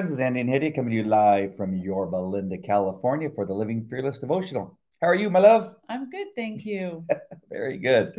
[0.00, 0.12] friends.
[0.12, 3.52] This is Andy and Hedy coming to you live from Yorba Linda, California for the
[3.52, 4.78] Living Fearless Devotional.
[5.02, 5.76] How are you, my love?
[5.90, 7.04] I'm good, thank you.
[7.50, 8.14] Very good.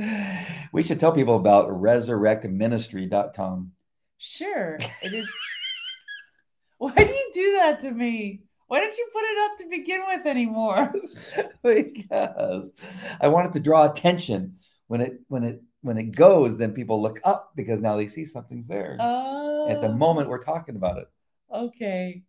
[0.72, 3.72] We should tell people about resurrectministry.com.
[4.20, 4.78] Sure.
[5.02, 5.28] It is.
[6.78, 8.38] Why do you do that to me?
[8.68, 10.94] Why don't you put it up to begin with anymore?
[11.64, 12.74] because
[13.20, 17.20] I wanted to draw attention when it when it when it goes, then people look
[17.24, 18.98] up because now they see something's there.
[19.00, 19.68] Oh.
[19.68, 19.96] At the oh.
[19.96, 21.08] moment we're talking about it.
[21.54, 22.24] Okay.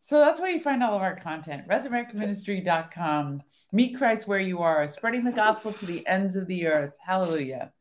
[0.00, 1.66] So that's where you find all of our content.
[1.68, 3.42] Resurrectministry.com.
[3.72, 6.94] Meet Christ where you are, spreading the gospel to the ends of the earth.
[7.04, 7.72] Hallelujah.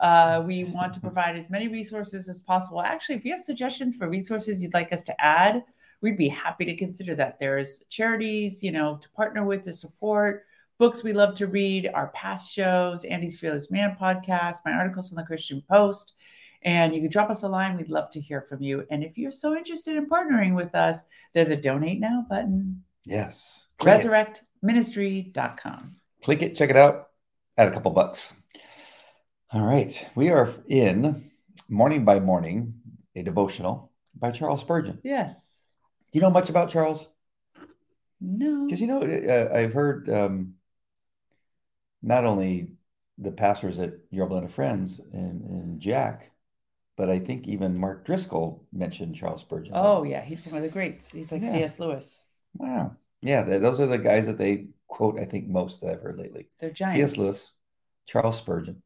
[0.00, 2.82] Uh, we want to provide as many resources as possible.
[2.82, 5.62] Actually, if you have suggestions for resources you'd like us to add,
[6.02, 7.38] we'd be happy to consider that.
[7.38, 10.44] There's charities, you know, to partner with to support,
[10.78, 15.16] books we love to read, our past shows, Andy's Fearless Man podcast, my articles from
[15.16, 16.14] the Christian Post.
[16.62, 17.76] And you can drop us a line.
[17.76, 18.86] We'd love to hear from you.
[18.90, 21.04] And if you're so interested in partnering with us,
[21.34, 22.82] there's a donate now button.
[23.04, 23.68] Yes.
[23.78, 25.96] Resurrectministry.com.
[26.22, 27.10] Click it, check it out,
[27.56, 28.34] add a couple bucks.
[29.52, 30.06] All right.
[30.14, 31.30] We are in
[31.68, 32.74] Morning by Morning,
[33.14, 34.98] a devotional by Charles Spurgeon.
[35.04, 35.62] Yes.
[36.12, 37.06] Do you know much about Charles?
[38.20, 38.64] No.
[38.64, 40.54] Because you know, uh, I've heard um,
[42.02, 42.72] not only
[43.18, 46.30] the pastors at Yorba Linda Friends and, and Jack,
[46.96, 49.74] but I think even Mark Driscoll mentioned Charles Spurgeon.
[49.76, 51.10] Oh yeah, he's one of the greats.
[51.12, 51.52] He's like Yeah.
[51.52, 51.78] C.S.
[51.80, 52.24] Lewis.
[52.54, 52.96] Wow.
[53.22, 56.48] Yeah, those are the guys that they quote, I think, most that I've heard lately.
[56.60, 56.94] They're giants.
[56.96, 57.16] C.S.
[57.16, 57.52] Lewis,
[58.06, 58.82] Charles Spurgeon,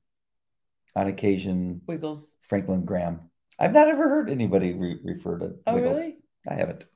[0.97, 2.35] on occasion, Wiggles.
[2.43, 3.21] Franklin Graham.
[3.59, 5.99] I've not ever heard anybody re- refer to Oh Wiggles.
[5.99, 6.17] really?
[6.49, 6.87] I haven't.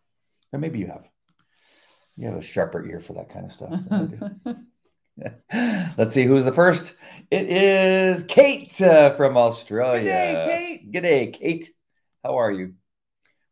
[0.53, 1.05] Or maybe you have.
[2.17, 3.79] You have a sharper ear for that kind of stuff.
[5.17, 5.91] than I do.
[5.99, 6.95] Let's see who's the first.
[7.31, 10.13] It is Kate uh, from Australia.
[10.13, 10.93] G'day, Kate.
[10.93, 11.69] G'day, Kate.
[12.23, 12.75] How are you?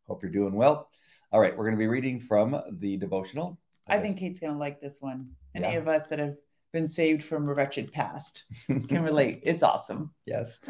[0.06, 0.88] Hope you're doing well.
[1.30, 3.58] All right, we're going to be reading from the devotional.
[3.88, 5.26] I think Kate's gonna like this one.
[5.54, 5.78] Any Yeah.
[5.78, 6.36] of us that have
[6.72, 8.44] been saved from a wretched past
[8.88, 9.40] can relate.
[9.42, 10.12] It's awesome.
[10.24, 10.60] yes.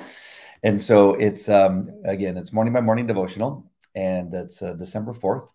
[0.63, 5.51] And so it's um again, it's morning by morning devotional, and that's uh, December 4th.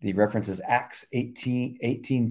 [0.00, 2.30] The reference is Acts 18, 18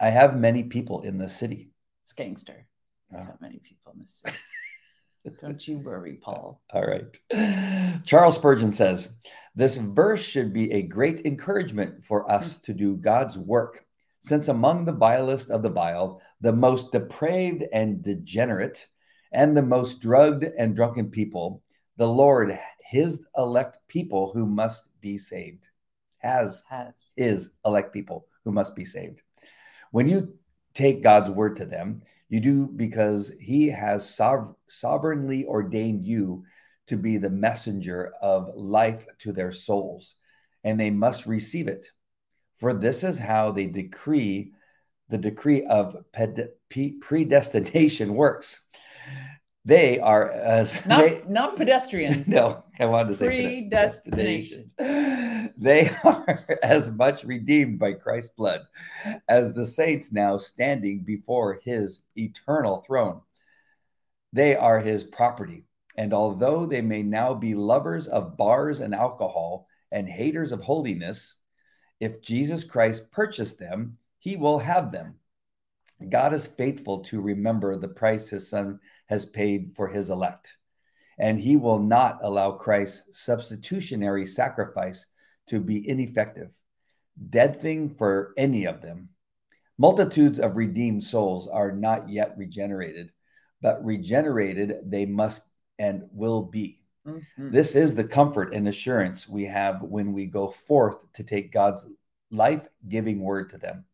[0.00, 1.70] I have many people in the city.
[2.02, 2.66] It's gangster.
[3.12, 3.16] Oh.
[3.16, 3.24] Uh-huh.
[3.28, 4.22] Not many people in this.
[4.24, 4.36] city.
[5.40, 6.62] Don't you worry, Paul.
[6.72, 8.04] All right.
[8.04, 9.14] Charles Spurgeon says,
[9.54, 12.62] This verse should be a great encouragement for us hmm.
[12.62, 13.84] to do God's work,
[14.20, 18.86] since among the vilest of the vile, the most depraved and degenerate,
[19.32, 21.62] and the most drugged and drunken people,
[21.96, 25.68] the Lord, his elect people who must be saved,
[26.18, 27.14] has Has.
[27.16, 29.22] is elect people who must be saved.
[29.92, 30.34] When you
[30.74, 36.44] take God's word to them, you do because he has sov- sovereignly ordained you
[36.88, 40.14] to be the messenger of life to their souls,
[40.64, 41.90] and they must receive it.
[42.58, 44.52] For this is how they decree
[45.08, 45.96] the decree of
[47.00, 48.60] predestination works.
[49.64, 52.28] They are as Not they- not pedestrians.
[52.38, 54.70] no, I wanted to say Predestination.
[54.78, 55.25] predestination.
[55.56, 58.62] They are as much redeemed by Christ's blood
[59.28, 63.20] as the saints now standing before his eternal throne.
[64.32, 65.64] They are his property.
[65.96, 71.36] And although they may now be lovers of bars and alcohol and haters of holiness,
[72.00, 75.14] if Jesus Christ purchased them, he will have them.
[76.06, 80.58] God is faithful to remember the price his son has paid for his elect
[81.18, 85.06] and he will not allow Christ's substitutionary sacrifice
[85.46, 86.50] to be ineffective.
[87.30, 89.10] Dead thing for any of them.
[89.78, 93.12] Multitudes of redeemed souls are not yet regenerated,
[93.60, 95.42] but regenerated they must
[95.78, 96.82] and will be.
[97.06, 97.52] Mhm.
[97.52, 101.86] This is the comfort and assurance we have when we go forth to take God's
[102.30, 103.84] life giving word to them.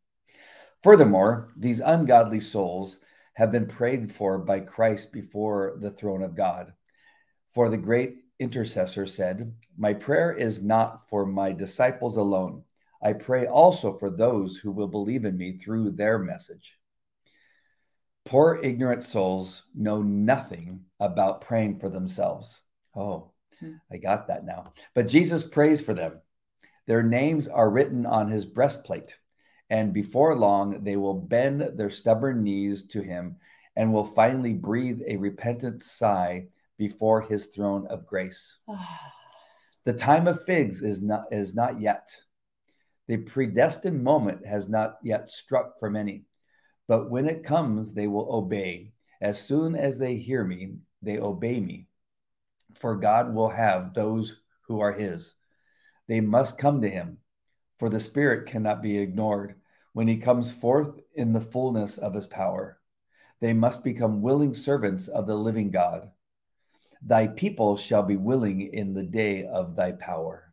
[0.82, 2.98] Furthermore, these ungodly souls
[3.34, 6.72] have been prayed for by Christ before the throne of God.
[7.50, 12.64] For the great intercessor said, My prayer is not for my disciples alone.
[13.02, 16.78] I pray also for those who will believe in me through their message.
[18.24, 22.60] Poor ignorant souls know nothing about praying for themselves.
[22.94, 23.74] Oh, Hmm.
[23.90, 24.72] I got that now.
[24.94, 26.20] But Jesus prays for them.
[26.86, 29.16] Their names are written on his breastplate,
[29.70, 33.36] and before long they will bend their stubborn knees to him
[33.76, 36.48] and will finally breathe a repentant sigh
[36.82, 38.58] before his throne of grace.
[39.84, 42.08] The time of figs is not is not yet.
[43.08, 46.24] The predestined moment has not yet struck for many.
[46.86, 48.92] But when it comes, they will obey.
[49.20, 51.88] As soon as they hear me, they obey me.
[52.74, 54.36] For God will have those
[54.68, 55.34] who are his.
[56.06, 57.18] They must come to him,
[57.76, 59.56] for the Spirit cannot be ignored
[59.94, 62.78] when he comes forth in the fullness of his power.
[63.40, 66.12] They must become willing servants of the living God.
[67.04, 70.52] Thy people shall be willing in the day of thy power.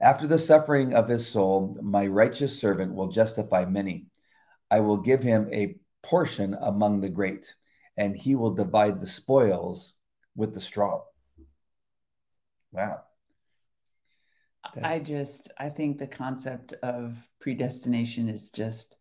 [0.00, 4.06] After the suffering of his soul, my righteous servant will justify many.
[4.70, 7.54] I will give him a portion among the great,
[7.96, 9.94] and he will divide the spoils
[10.34, 11.02] with the strong.
[12.72, 13.02] Wow.
[14.82, 18.96] I just I think the concept of predestination is just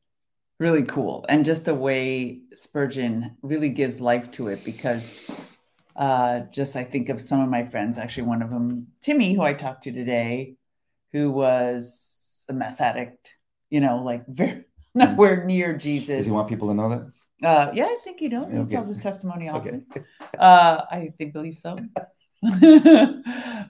[0.59, 5.11] really cool and just the way Spurgeon really gives life to it because
[5.95, 9.41] uh just I think of some of my friends actually one of them Timmy who
[9.41, 10.55] I talked to today
[11.11, 13.33] who was a meth addict
[13.69, 14.63] you know like very
[14.95, 17.01] nowhere near Jesus Does he want people to know that?
[17.43, 18.51] uh, yeah, I think he does.
[18.51, 18.69] He Okay.
[18.69, 19.85] tells his testimony often.
[19.89, 20.05] Okay.
[20.37, 21.75] Uh, I think believe so.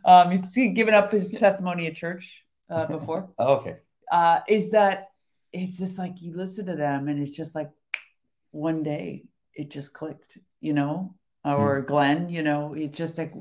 [0.06, 3.30] um, he's he given up his testimony at church uh, before.
[3.40, 3.78] Oh, okay.
[4.12, 5.08] Uh, is that
[5.54, 7.70] it's just like you listen to them and it's just like
[8.52, 9.24] one day
[9.56, 13.34] it just clicked, you know, or Glenn, you know, it's just like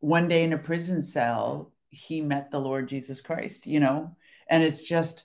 [0.00, 4.16] one day in a prison cell he met the Lord Jesus Christ, you know,
[4.48, 5.24] and it's just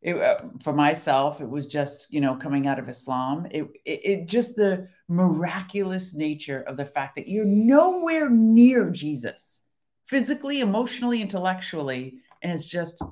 [0.00, 3.46] it, uh, for myself it was just you know coming out of islam.
[3.50, 9.60] It, it it just the miraculous nature of the fact that you're nowhere near jesus
[10.06, 13.02] physically emotionally intellectually and it's just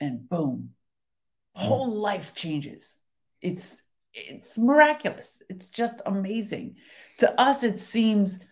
[0.00, 0.70] and boom
[1.54, 2.98] whole life changes.
[3.40, 3.82] It's
[4.14, 6.76] it's miraculous it's just amazing
[7.18, 8.44] to us it seems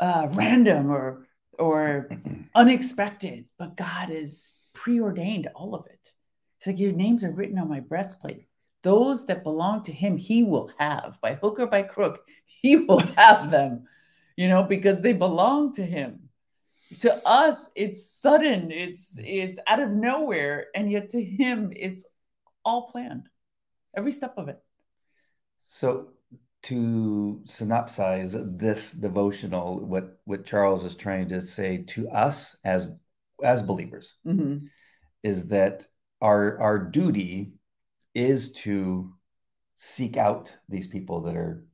[0.00, 1.26] uh random or
[1.58, 2.08] or
[2.54, 6.12] unexpected but god has preordained all of it
[6.58, 8.46] it's like your names are written on my breastplate.
[8.82, 12.20] Those that belong to him, he will have by hook or by crook.
[12.46, 13.86] He will have them,
[14.36, 16.28] you know, because they belong to him.
[17.00, 22.08] To us, it's sudden, it's it's out of nowhere, and yet to him, it's
[22.64, 23.28] all planned,
[23.94, 24.58] every step of it.
[25.58, 26.08] So
[26.64, 32.88] to synopsize this devotional, what what Charles is trying to say to us as
[33.42, 34.68] as believers Mhm.
[35.22, 35.86] is that
[36.20, 37.52] our our duty
[38.14, 39.14] is to
[39.76, 41.64] seek out these people that are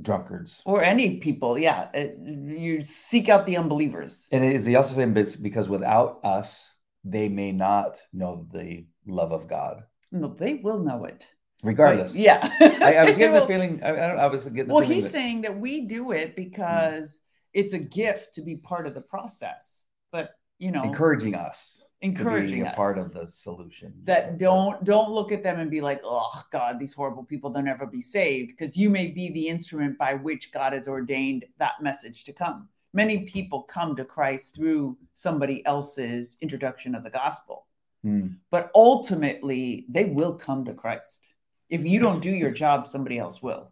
[0.00, 0.62] drunkards.
[0.64, 1.88] Or any people, yeah.
[1.94, 4.28] it- you seek out the unbelievers.
[4.30, 6.74] And is he also saying because without us,
[7.04, 11.26] they may not know the love of God, No, they will know it.
[11.64, 12.14] Regardless.
[12.14, 12.48] Yeah.
[12.60, 13.80] I, I was getting the feeling.
[13.82, 14.18] I, I don't.
[14.18, 17.20] I was getting the well he's that- saying that we do it because
[17.52, 22.62] it's a gift to be part of the process but you know encouraging us encouraging
[22.62, 23.92] a us part of the solution.
[24.02, 27.62] that don't don't look at them and be like oh god these horrible people they'll
[27.62, 31.74] never be saved because you may be the instrument by which god has ordained that
[31.80, 37.66] message to come many people come to christ through somebody else's introduction of the gospel
[38.02, 38.26] Hmm.
[38.50, 41.28] but ultimately they will come to christ
[41.74, 43.70] if you don't do your job somebody else will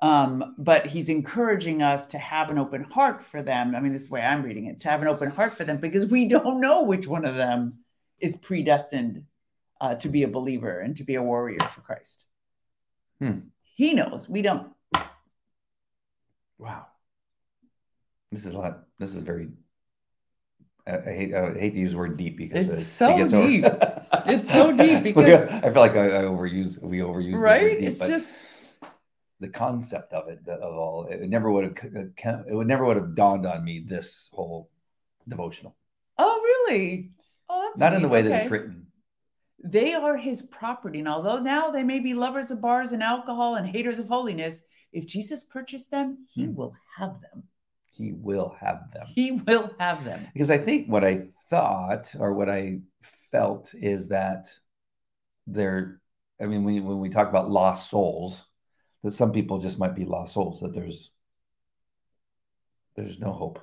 [0.00, 4.02] um, but he's encouraging us to have an open heart for them i mean this
[4.02, 6.28] is the way i'm reading it to have an open heart for them because we
[6.28, 7.78] don't know which one of them
[8.18, 9.24] is predestined
[9.80, 12.24] uh, to be a believer and to be a warrior for christ
[13.20, 13.38] Hmm.
[13.62, 14.68] he knows we don't
[16.58, 16.86] Wow.
[18.30, 18.84] This is a lot.
[19.00, 19.48] This is very.
[20.86, 21.34] I, I hate.
[21.34, 23.64] I hate to use the word deep because It's it- so it deep.
[24.26, 26.80] It's so deep because- I feel like I, I overuse.
[26.82, 28.32] We overuse the right deep, it's just
[29.40, 32.44] the concept of it, of all, it never would have.
[32.48, 33.80] It would never would have dawned on me.
[33.80, 34.70] This whole
[35.28, 35.76] devotional,
[36.18, 37.10] oh really
[37.48, 38.86] oh that's not in the way that it's written.
[39.64, 40.98] they are his property.
[41.00, 44.64] And although now they may be lovers of bars and alcohol and haters of holiness,
[44.92, 46.54] if Jesus purchased them, he Hmm.
[46.54, 47.41] will have them.
[47.92, 49.06] He will have them.
[49.06, 50.26] He will have them.
[50.32, 54.48] because I think what I thought or what I felt is that
[55.46, 56.00] there,
[56.40, 58.44] I mean, when, when we talk about lost souls,
[59.02, 61.10] that some people just might be lost souls, that there's
[62.94, 63.58] there's no hope.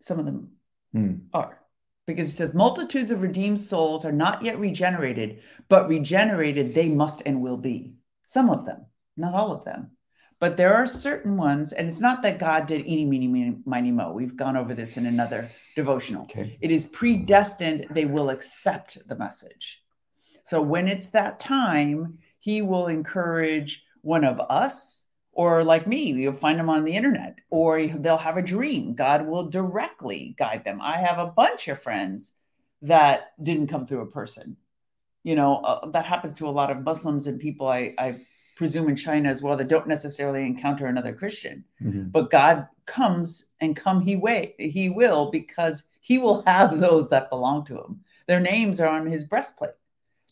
[0.00, 0.50] Some of them
[0.92, 1.14] Hmm.
[1.34, 1.58] are.
[2.06, 7.22] Because he says, multitudes of redeemed souls are not yet regenerated, but regenerated they must
[7.26, 7.92] and will be.
[8.26, 8.86] Some of them,
[9.16, 9.90] not all of them.
[10.40, 13.90] But there are certain ones, and it's not that God did eeny, meeny, meeny, miny,
[13.90, 14.12] mo.
[14.12, 16.24] We've gone over this in another devotional.
[16.24, 16.58] Okay.
[16.60, 19.80] it is predestined they will accept the message
[20.44, 26.32] so when it's that time he will encourage one of us or like me you'll
[26.32, 30.80] find them on the internet or they'll have a dream god will directly guide them
[30.82, 32.32] i have a bunch of friends
[32.82, 34.56] that didn't come through a person
[35.22, 38.16] you know uh, that happens to a lot of muslims and people i i
[38.58, 41.64] presume in China as well, that don't necessarily encounter another Christian.
[41.80, 42.10] Mhm.
[42.12, 47.30] But God comes and come he way he will because he will have those that
[47.30, 48.00] belong to him.
[48.26, 49.74] Their names are on his breastplate.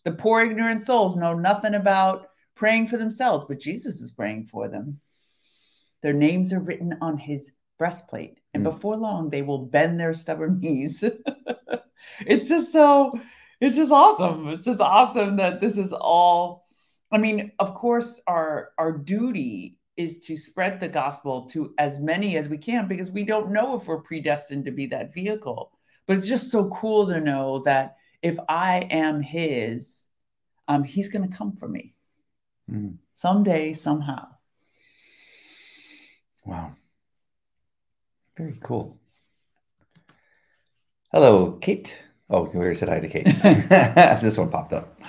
[0.04, 4.68] The poor ignorant souls know nothing about praying for themselves, but Jesus is praying for
[4.68, 5.00] them.
[6.02, 8.70] Their names are written on his breastplate, and Mm.
[8.70, 11.04] before long they will bend their stubborn knees.
[12.26, 13.18] it's just so
[13.60, 14.48] it's just awesome.
[14.48, 16.65] It's just awesome that this is all
[17.12, 22.36] I mean, of course, our our duty is to spread the gospel to as many
[22.36, 25.72] as we can because we don't know if we're predestined to be that vehicle.
[26.06, 30.06] But it's just so cool to know that if I am his,
[30.68, 31.94] um, he's going to come for me
[32.70, 32.98] Mhm.
[33.14, 34.28] someday, somehow.
[36.44, 36.76] Wow.
[38.36, 38.98] Very cool.
[41.12, 41.96] Hello, Kate.
[42.28, 43.24] Oh, we already said hi to Kate.
[44.20, 45.00] this one popped up.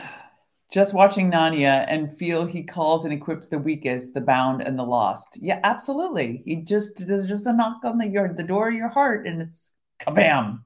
[0.69, 4.83] Just watching Nanya and feel he calls and equips the weakest, the bound, and the
[4.83, 5.37] lost.
[5.39, 6.43] Yeah, absolutely.
[6.45, 9.41] He just there's just a knock on the your the door of your heart, and
[9.41, 10.63] it's kabam.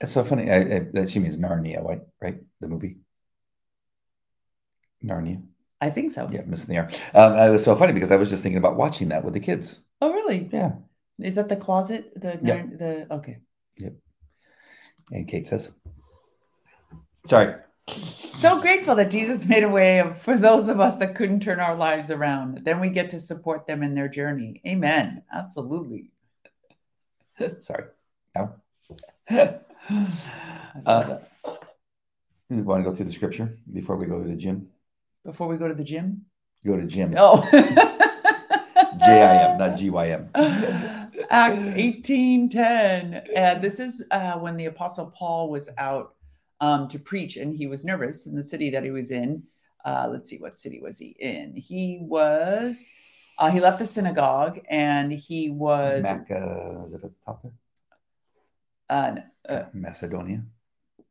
[0.00, 0.50] It's so funny.
[0.50, 2.02] I, I, that she means Narnia, right?
[2.20, 2.38] Right?
[2.60, 2.96] The movie.
[5.04, 5.42] Narnia.
[5.80, 6.28] I think so.
[6.32, 6.90] Yeah, missing the R.
[7.14, 9.40] Um, it was so funny because I was just thinking about watching that with the
[9.40, 9.82] kids.
[10.00, 10.48] Oh, really?
[10.52, 10.72] Yeah.
[11.18, 12.12] Is that the closet?
[12.16, 12.62] The Yeah.
[12.66, 13.38] the okay.
[13.78, 13.94] Yep.
[15.12, 15.70] And Kate says,
[17.26, 17.54] "Sorry,
[17.88, 21.60] So grateful that Jesus made a way of, for those of us that couldn't turn
[21.60, 22.64] our lives around.
[22.64, 24.60] Then we get to support them in their journey.
[24.66, 25.22] Amen.
[25.32, 26.10] Absolutely.
[27.60, 27.84] sorry."
[28.34, 28.54] No.
[30.84, 31.18] Uh.
[32.50, 34.68] You want to go through the scripture before we go to the gym?
[35.24, 36.26] Before we go to the gym.
[36.64, 37.14] Go to gym.
[37.16, 37.42] Oh.
[38.98, 40.28] J I M, not G Y M.
[41.30, 43.28] Acts 18:10.
[43.34, 46.15] And this is uh, when the apostle Paul was out
[46.60, 49.44] um, to preach and he was nervous in the city that he was in.
[49.84, 51.54] Uh, let's see, what city was he in?
[51.56, 52.88] He was,
[53.38, 57.52] uh, he left the synagogue and he was, uh, is it at the top there?
[58.90, 59.16] uh,
[59.48, 60.42] uh, Macedonia.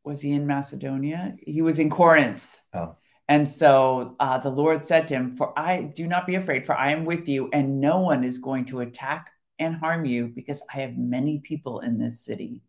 [0.04, 1.36] was he in Macedonia?
[1.40, 2.60] He was in Corinth.
[2.74, 2.96] Oh.
[3.28, 6.76] And so uh, the Lord said to him, For I do not be afraid, for
[6.76, 10.62] I am with you, and no one is going to attack and harm you because
[10.72, 12.62] I have many people in this city.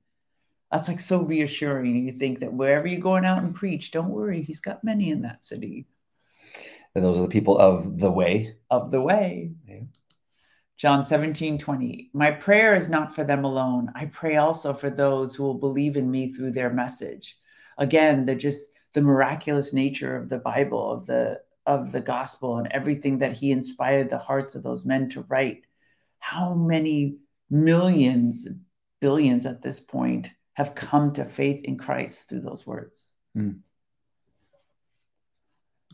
[0.72, 2.08] That's like so reassuring.
[2.08, 5.22] You think that wherever you're going out and preach, don't worry, he's got many in
[5.22, 5.88] that city
[6.96, 8.56] And those are the people of the way.
[8.70, 9.52] of the way.
[9.68, 9.82] Yeah.
[10.78, 12.12] John 17, 20.
[12.14, 13.92] My prayer is not for them alone.
[13.96, 17.38] I pray also for those who will believe in me through their message.
[17.78, 22.68] Again, the just the miraculous nature of the Bible, of the of the gospel and
[22.72, 25.66] everything that he inspired the hearts of those men to write.
[26.20, 27.18] How many
[27.50, 28.48] millions,
[29.02, 33.12] billions at this point have come to faith in Christ through those words?
[33.36, 33.52] Hmm.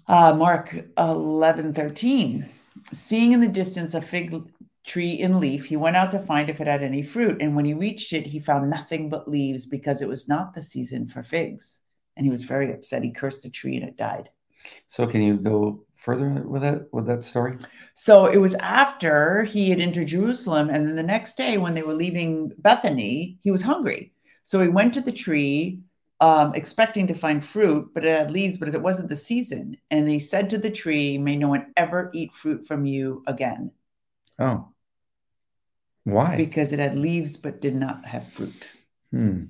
[0.08, 2.46] Uh, Mark 11, 13.
[2.94, 4.42] Seeing in the distance a fig
[4.86, 7.42] tree in leaf, he went out to find if it had any fruit.
[7.42, 10.62] And when he reached it, he found nothing but leaves because it was not the
[10.62, 11.82] season for figs.
[12.16, 13.04] And he was very upset.
[13.04, 14.30] He cursed the tree and it died.
[14.88, 17.58] So can you go further with that with that story?
[17.96, 20.70] So it was after he had entered Jerusalem.
[20.70, 24.13] And then the next day, when they were leaving Bethany, he was hungry.
[24.44, 25.80] So he went to the tree,
[26.20, 29.78] um, expecting to find fruit, but it had leaves, but it wasn't the season.
[29.92, 33.72] And he said to the tree, May no one ever eat fruit from you again,
[34.40, 34.70] Oh.
[36.06, 36.36] Why?
[36.36, 38.68] because it had leaves but did not have fruit.
[39.12, 39.46] Hmm.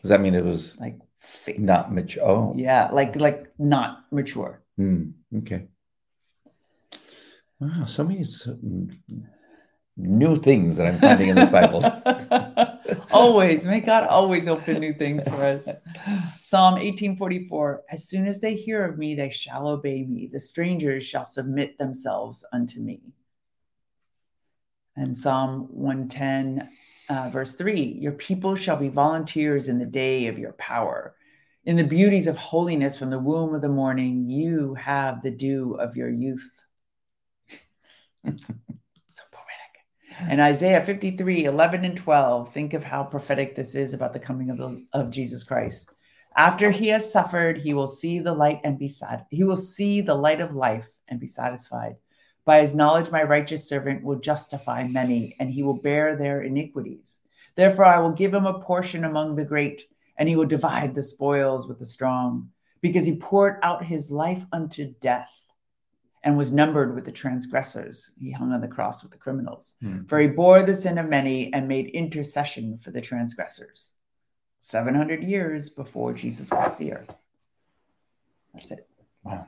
[0.00, 1.60] Does that mean it was Like fake.
[1.60, 2.24] not mature?
[2.24, 2.54] Oh.
[2.56, 4.62] Yeah, like like not mature.
[4.76, 5.10] Hmm.
[5.38, 5.68] Okay.
[7.60, 8.26] Wow, so many
[9.96, 11.82] new things that I'm finding in this Bible.
[13.12, 15.64] always, may God always open new things for us.
[16.38, 20.28] Psalm 1844 As soon as they hear of me, they shall obey me.
[20.32, 23.00] The strangers shall submit themselves unto me.
[24.96, 26.68] And Psalm 110,
[27.08, 31.14] uh, verse 3 Your people shall be volunteers in the day of your power.
[31.64, 35.74] In the beauties of holiness from the womb of the morning, you have the dew
[35.74, 36.64] of your youth.
[40.28, 44.50] And Isaiah 53, 11 and 12, think of how prophetic this is about the coming
[44.50, 45.90] of, the, of Jesus Christ.
[46.36, 49.26] After he has suffered, he will see the light and be sad.
[49.30, 51.96] He will see the light of life and be satisfied.
[52.44, 57.20] By his knowledge, my righteous servant will justify many, and he will bear their iniquities.
[57.54, 59.84] Therefore, I will give him a portion among the great,
[60.16, 62.50] and he will divide the spoils with the strong,
[62.80, 65.48] because he poured out his life unto death
[66.24, 68.12] and was numbered with the transgressors.
[68.18, 69.74] He hung on the cross with the criminals.
[69.80, 70.04] Hmm.
[70.04, 73.92] For he bore the sin of many and made intercession for the transgressors.
[74.60, 77.12] 700 years before Jesus walked the earth.
[78.54, 78.88] That's it.
[79.24, 79.46] Wow.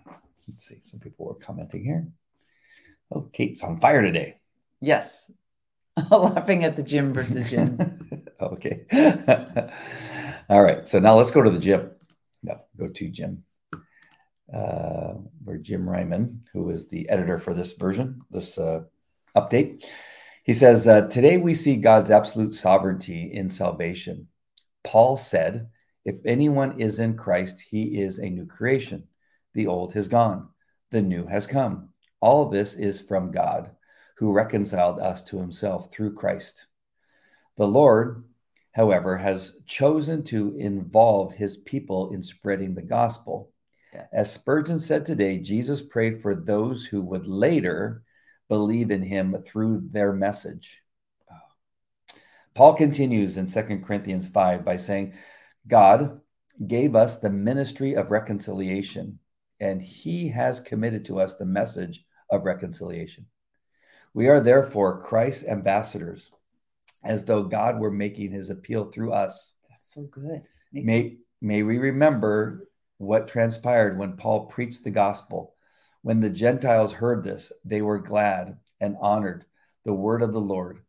[0.48, 0.80] Let's see.
[0.80, 2.08] Some people were commenting here.
[3.12, 4.38] Oh, Kate's on fire today.
[4.80, 5.30] Yes.
[6.10, 7.78] Laughing at the gym versus gym.
[8.40, 8.86] okay.
[10.48, 10.86] All right.
[10.88, 11.90] So now let's go to the gym.
[12.42, 13.44] No, go to Jim.
[14.52, 18.82] Uh, where Jim Reimann, who is the editor for this version, this uh,
[19.34, 19.84] update,
[20.44, 24.28] he says, uh, Today we see God's absolute sovereignty in salvation.
[24.84, 25.70] Paul said,
[26.04, 29.04] If anyone is in Christ, he is a new creation.
[29.54, 30.50] The old has gone,
[30.90, 31.88] the new has come.
[32.20, 33.70] All this is from God,
[34.18, 36.66] who reconciled us to himself through Christ.
[37.56, 38.24] The Lord,
[38.72, 43.50] however, has chosen to involve his people in spreading the gospel.
[44.12, 48.02] As Spurgeon said today, Jesus prayed for those who would later
[48.48, 50.82] believe in him through their message.
[52.54, 55.14] Paul continues in 2 Corinthians 5 by saying,
[55.66, 56.20] God
[56.66, 59.18] gave us the ministry of reconciliation,
[59.58, 63.26] and he has committed to us the message of reconciliation.
[64.12, 66.30] We are therefore Christ's ambassadors,
[67.02, 69.54] as though God were making his appeal through us.
[69.68, 70.42] That's so good.
[70.72, 75.54] May, may we remember what transpired when Paul preached the gospel.
[76.02, 79.46] When the Gentiles heard this, they were glad and honored
[79.84, 80.80] the word of the Lord,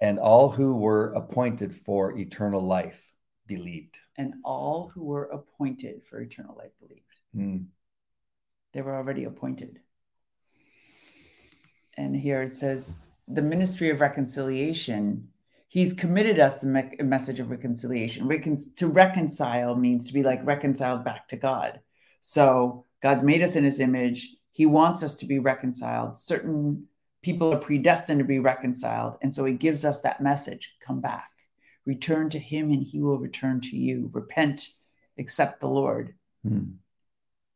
[0.00, 3.12] and all who were appointed for eternal life
[3.46, 3.98] believed.
[4.16, 7.18] And all who were appointed for eternal life believed.
[7.34, 7.64] Hmm.
[8.72, 9.80] They were already appointed.
[11.96, 15.28] And here it says, the ministry of reconciliation.
[15.70, 18.26] He's committed us the me- message of reconciliation.
[18.26, 21.78] Recon- to reconcile means to be like reconciled back to God.
[22.20, 24.34] So God's made us in his image.
[24.50, 26.18] He wants us to be reconciled.
[26.18, 26.88] Certain
[27.22, 29.14] people are predestined to be reconciled.
[29.22, 31.30] And so he gives us that message come back,
[31.86, 34.10] return to him, and he will return to you.
[34.12, 34.66] Repent,
[35.20, 36.72] accept the Lord, Hmm.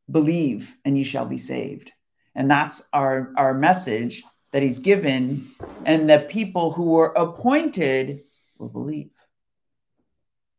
[0.09, 1.91] believe, and you shall be saved.
[2.37, 4.23] And that's our, our message
[4.55, 5.51] that he's given,
[5.85, 8.21] and the people who were appointed
[8.57, 9.11] will believe.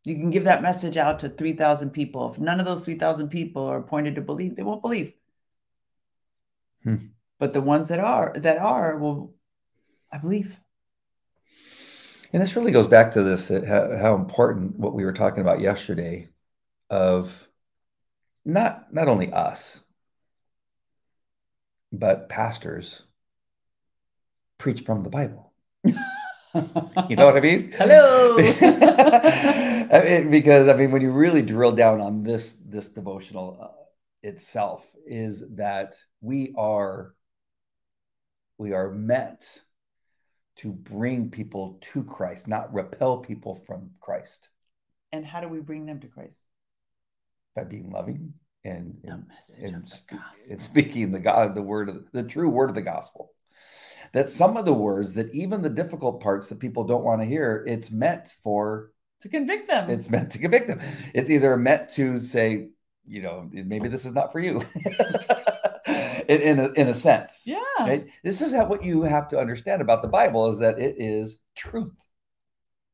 [0.04, 2.30] You can give that message out to 3,000 people.
[2.30, 5.14] If none of those 3,000 people are appointed to believe, they won't believe.
[6.84, 6.96] Hmm.
[7.40, 9.34] But the ones that are that are will,
[10.12, 10.60] I believe.
[12.34, 15.40] And this really goes back to this uh, how, how important what we were talking
[15.40, 16.28] about yesterday
[16.90, 17.48] of
[18.44, 19.80] not not only us
[21.94, 23.04] but pastors
[24.58, 25.54] preach from the Bible.
[27.10, 27.74] You know what I mean?
[27.78, 28.38] Hello.
[28.40, 33.84] I mean, because I mean, when you really drill down on this this devotional uh,
[34.24, 37.14] itself, is that we are
[38.58, 39.62] we are meant
[40.60, 44.48] to bring people to Christ, not repel people from Christ
[45.12, 46.40] and how do we bring them to Christ?
[47.56, 48.34] by being loving
[48.66, 50.52] and The and, message and, of the spe- gospel.
[50.52, 53.32] and speaking the God, the word of the true word of the gospel.
[54.16, 57.28] That some of the words that even the difficult parts that people don't want to
[57.28, 58.92] hear, it's meant for
[59.24, 59.90] To convict them.
[59.90, 60.80] it's meant to convict them.
[61.14, 62.70] It's either meant to say,
[63.06, 64.62] you know, maybe this is not for you.
[66.30, 67.42] in, in, a, in a sense.
[67.46, 67.60] yeah.
[67.80, 68.10] Right?
[68.24, 71.38] This is how, what you have to understand about the Bible is that it is
[71.58, 71.92] truth.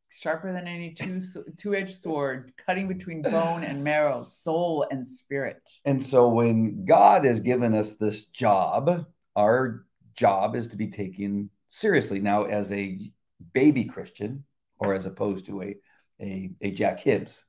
[0.10, 1.22] Sharper than any two
[1.56, 5.70] two edged sword, cutting between bone and marrow, soul and spirit.
[5.86, 9.06] And so when God has given us this job,
[9.38, 9.86] our
[10.22, 12.20] job is to be taken seriously.
[12.20, 13.12] Now, as a
[13.54, 14.44] baby Christian,
[14.78, 15.76] or as opposed to a,
[16.20, 17.44] a, a Jack Hibbs,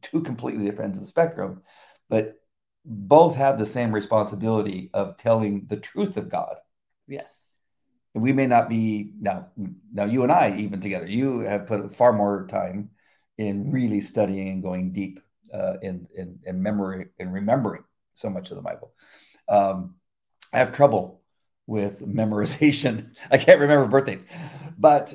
[0.00, 1.62] two completely different ends of the spectrum,
[2.08, 2.24] but
[2.84, 6.56] both have the same responsibility of telling the truth of God.
[7.06, 7.56] Yes.
[8.14, 9.48] And we may not be now,
[9.92, 12.90] now you and I even together, you have put far more time
[13.36, 15.20] in really studying and going deep
[15.52, 17.84] uh, in, in, in memory and remembering
[18.14, 18.92] so much of the Bible.
[19.48, 19.96] Um,
[20.52, 21.23] I have trouble
[21.66, 23.10] with memorization.
[23.30, 24.26] I can't remember birthdays,
[24.78, 25.14] but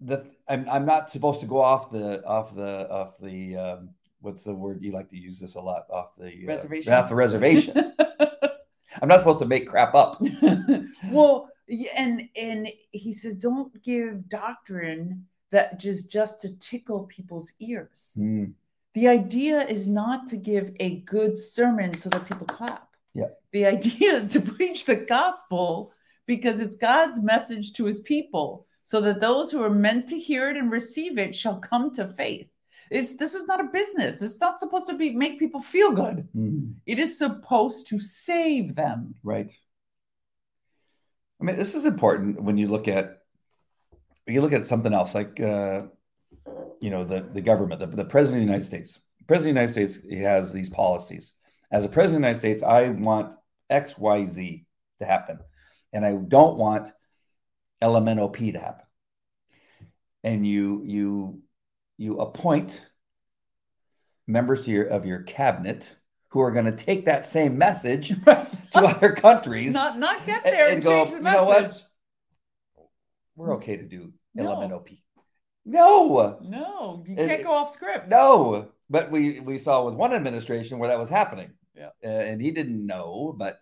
[0.00, 4.42] the I'm, I'm not supposed to go off the off the off the um, what's
[4.42, 6.92] the word you like to use this a lot off the uh, Reservation.
[6.92, 7.92] off the reservation.
[9.02, 10.20] I'm not supposed to make crap up.
[11.10, 11.48] well,
[11.96, 18.16] and and he says, don't give doctrine that just just to tickle people's ears.
[18.18, 18.52] Mm,
[18.94, 22.88] The idea is not to give a good sermon so that people clap.
[23.14, 23.28] Yeah.
[23.52, 25.92] The idea is to preach the gospel
[26.26, 30.50] because it's God's message to his people so that those who are meant to hear
[30.50, 32.48] it and receive it shall come to faith.
[32.90, 34.20] It's, this is not a business.
[34.20, 36.28] It's not supposed to be make people feel good.
[36.36, 36.74] mm.
[36.86, 39.14] It is supposed to save them.
[39.22, 39.52] Right.
[41.40, 43.18] I mean, this is important when you look at
[44.24, 45.82] when you look at something else like uh,
[46.80, 49.00] you know the the government, the, the president of the United States.
[49.20, 51.34] The president of the United States he has these policies,
[51.70, 53.34] As a president of the United States, I want
[53.68, 54.66] X, Y, Z
[54.98, 55.38] to happen.
[55.92, 56.88] And I don't want
[57.82, 58.84] LMNOP to happen.
[60.22, 61.42] And you you
[61.96, 62.88] you appoint
[64.26, 65.96] members to your, of your cabinet
[66.28, 69.72] who are going to take that same message to other countries.
[69.72, 71.82] Not not get there and, and change go, the "You know what?
[73.36, 74.44] We're okay to do No.
[74.56, 75.00] LMNOP.
[75.64, 78.08] No, No, you can't go off script.
[78.08, 78.68] no.
[78.88, 81.52] But we we saw with one administration where that was happening.
[81.80, 81.88] Yeah.
[82.04, 83.60] Uh, and he didn't know, but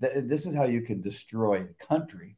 [0.00, 2.36] th- this is how you can destroy a country.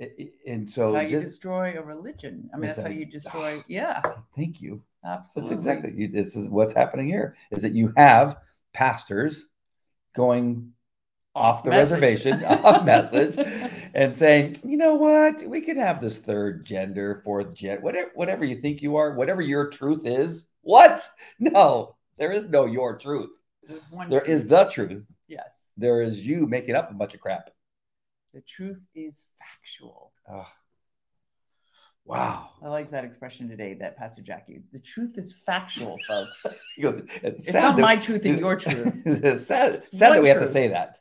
[0.00, 2.48] I- I- and so That's how you just destroy a religion.
[2.54, 3.62] I mean, that's how you destroy.
[3.66, 4.00] Yeah,
[4.36, 4.82] thank you.
[5.04, 5.56] Absolutely.
[5.56, 8.36] That's exactly this is what's happening here is that you have
[8.72, 9.48] pastors
[10.14, 10.72] going
[11.34, 12.00] off the message.
[12.00, 13.36] reservation, off message,
[13.94, 18.44] and saying, you know what, we can have this third gender, fourth gen, whatever, whatever
[18.44, 20.48] you think you are, whatever your truth is.
[20.62, 21.02] What?
[21.38, 23.30] No, there is no your truth.
[23.70, 24.30] There's one There truth.
[24.30, 25.04] is the truth.
[25.28, 25.70] Yes.
[25.76, 27.50] There is you making up a bunch of crap.
[28.34, 30.12] The truth is factual.
[30.30, 30.46] Oh,
[32.04, 32.50] wow.
[32.62, 34.72] I like that expression today that Pastor Jack used.
[34.72, 36.46] The truth is factual, folks.
[36.80, 39.02] Goes, It's sad not that- my truth and your truth.
[39.06, 40.98] it's sad, sad that we have to say that.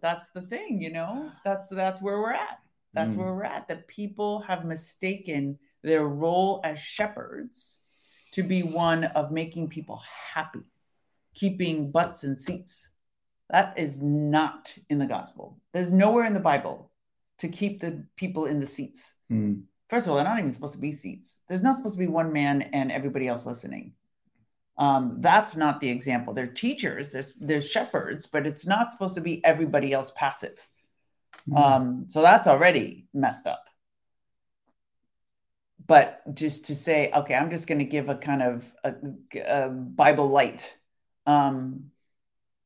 [0.00, 1.32] That's the thing, you know.
[1.44, 2.60] That's that's where we're at.
[2.94, 3.16] That's Mm.
[3.16, 3.66] where we're at.
[3.68, 7.80] That people have mistaken their role as shepherds
[8.32, 10.00] to be one of making people
[10.34, 10.60] happy,
[11.38, 12.90] keeping butts in seats.
[13.50, 15.58] That is not in the gospel.
[15.72, 16.90] There's nowhere in the Bible
[17.38, 19.14] to keep the people in the seats.
[19.30, 19.62] Mm.
[19.88, 21.40] First of all, they're not even supposed to be seats.
[21.48, 23.92] There's not supposed to be one man and everybody else listening.
[24.76, 26.34] Um, that's not the example.
[26.34, 30.68] They're teachers, there's there's shepherds, but it's not supposed to be everybody else passive.
[31.48, 31.58] Mm.
[31.58, 33.64] Um, so that's already messed up.
[35.86, 38.94] But just to say, okay, I'm just going to give a kind of a,
[39.46, 40.74] a Bible light,
[41.28, 41.90] um,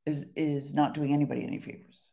[0.06, 2.10] is is not doing anybody any favors.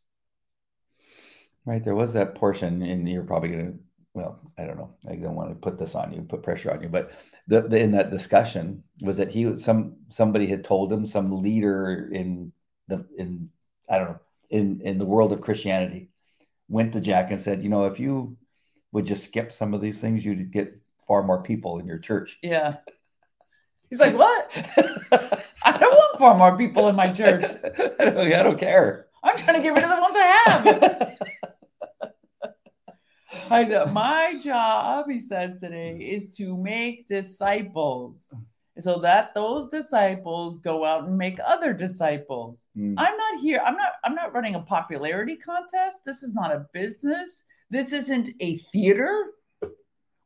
[1.66, 1.84] Right.
[1.84, 3.80] There was that portion, and you're probably going to,
[4.16, 4.90] well, I don't know.
[5.08, 7.12] I don't want to put this on you, put pressure on you, but
[7.48, 11.44] the, the in that discussion was that he was some somebody had told him some
[11.44, 12.52] leader in
[12.88, 13.50] the in
[13.88, 16.10] I don't know in in the world of Christianity
[16.68, 18.38] went to Jack and said, you know, if you
[18.92, 22.40] would just skip some of these things, you'd get far more people in your church.
[22.42, 22.78] Yeah.
[23.90, 24.52] He's like, what?
[25.64, 27.52] I don't want far more people in my church.
[28.00, 29.08] I don't, I don't care.
[29.24, 31.18] I'm trying to get rid of the ones I have.
[33.52, 33.86] I know.
[33.88, 38.34] My job, he says today, is to make disciples
[38.80, 42.68] so that those disciples go out and make other disciples.
[42.78, 42.94] Mm.
[42.98, 43.62] I'm not here.
[43.66, 46.06] I'm not I'm not running a popularity contest.
[46.06, 47.44] This is not a business.
[47.70, 49.32] This isn't a theater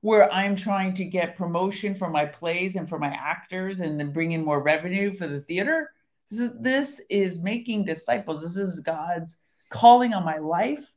[0.03, 4.11] where I'm trying to get promotion for my plays and for my actors and then
[4.11, 5.93] bring in more revenue for the theater.
[6.29, 8.41] This is this is making disciples.
[8.41, 9.37] This is God's
[9.69, 10.91] calling on my life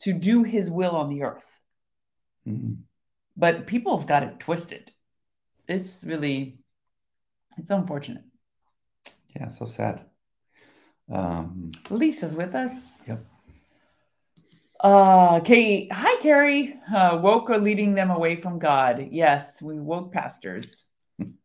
[0.00, 1.60] to do his will on the earth.
[2.44, 2.78] Mm.
[3.36, 4.90] But people have got it twisted.
[5.68, 6.58] It's really
[7.56, 8.24] it's unfortunate.
[9.36, 10.06] Yeah, so sad.
[11.08, 12.98] Um, Lisa's with us.
[13.06, 13.24] Yep.
[14.82, 16.74] Uh, Kate, hi, Carrie.
[16.94, 19.08] Uh, woke are leading them away from God.
[19.10, 20.86] Yes, we woke pastors.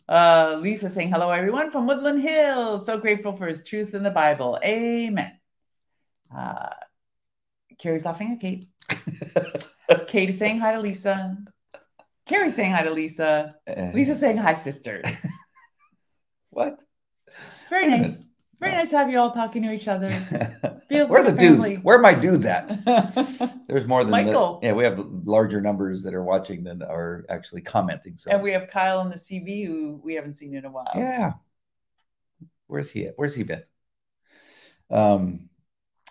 [0.07, 2.85] Uh, Lisa saying hello, everyone from Woodland Hills.
[2.85, 4.57] So grateful for his truth in the Bible.
[4.63, 5.33] Amen.
[6.35, 6.69] Uh,
[7.77, 8.69] Carrie's laughing at Kate.
[10.07, 11.37] Kate is saying hi to Lisa.
[12.25, 13.51] Carrie saying hi to Lisa.
[13.67, 15.05] eh, Lisa saying hi, sisters.
[16.51, 16.83] what?
[17.69, 18.27] Very nice.
[18.59, 20.09] Very nice to have you all talking to each other.
[20.89, 21.83] Feels Where are the like a dudes?
[21.83, 22.67] Where are my dudes at?
[23.67, 24.59] There's more than the- Michael.
[24.63, 28.17] yeah, we have larger numbers that are watching than are actually commenting.
[28.17, 30.91] So And we have Kyle on the CV who we haven't seen in a while.
[30.95, 31.33] yeah.
[32.67, 33.13] Where's he at?
[33.17, 33.63] Where's he been?
[34.89, 35.49] Um,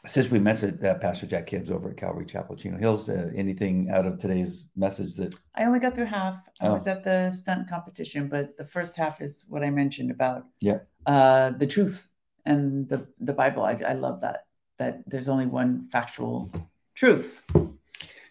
[0.07, 3.89] since we mentioned uh, Pastor Jack Hibbs over at Calvary Chapel, Chino Hills, uh, anything
[3.91, 6.43] out of today's message that I only got through half.
[6.61, 6.75] I Oh.
[6.75, 10.79] was at the stunt competition, but the first half is what I mentioned about Yeah.
[11.07, 12.09] uh, the truth
[12.45, 13.63] and the the Bible.
[13.63, 14.45] I, I love that
[14.79, 16.51] that there's only one factual
[16.95, 17.43] truth.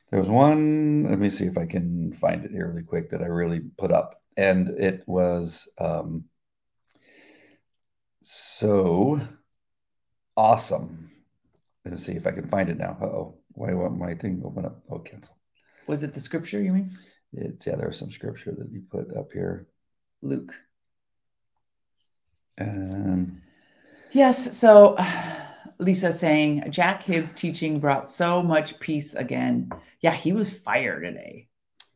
[0.09, 3.23] There was one, let me see if I can find it here really quick that
[3.23, 4.21] I really put up.
[4.37, 6.25] And it was um,
[8.21, 9.19] so
[10.37, 11.09] awesome.
[11.83, 12.97] Let me see if I can find it now.
[13.01, 13.39] oh.
[13.55, 14.81] Why won't my thing open up?
[14.89, 15.37] Oh, cancel.
[15.85, 16.97] Was it the scripture you mean?
[17.33, 19.67] It's, yeah, there's some scripture that you put up here.
[20.23, 20.53] Luke.
[22.59, 23.42] Um,
[24.13, 24.57] Yes.
[24.57, 24.95] So
[25.79, 29.69] Lisa saying Jack Hibbs' teaching brought so much peace again.
[29.99, 31.47] Yeah, he was fire today.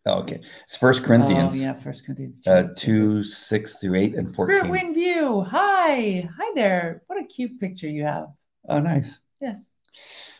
[0.05, 0.39] Oh, okay.
[0.63, 2.49] It's First Corinthians Oh, yeah, First Corinthians 2.
[2.49, 4.57] uh, 2, 6 through 8 and 14.
[4.57, 5.41] Spirit Wind View.
[5.41, 6.29] Hi.
[6.37, 7.03] Hi there.
[7.07, 8.27] What a cute picture you have.
[8.69, 9.19] Oh, nice.
[9.41, 9.75] Yes.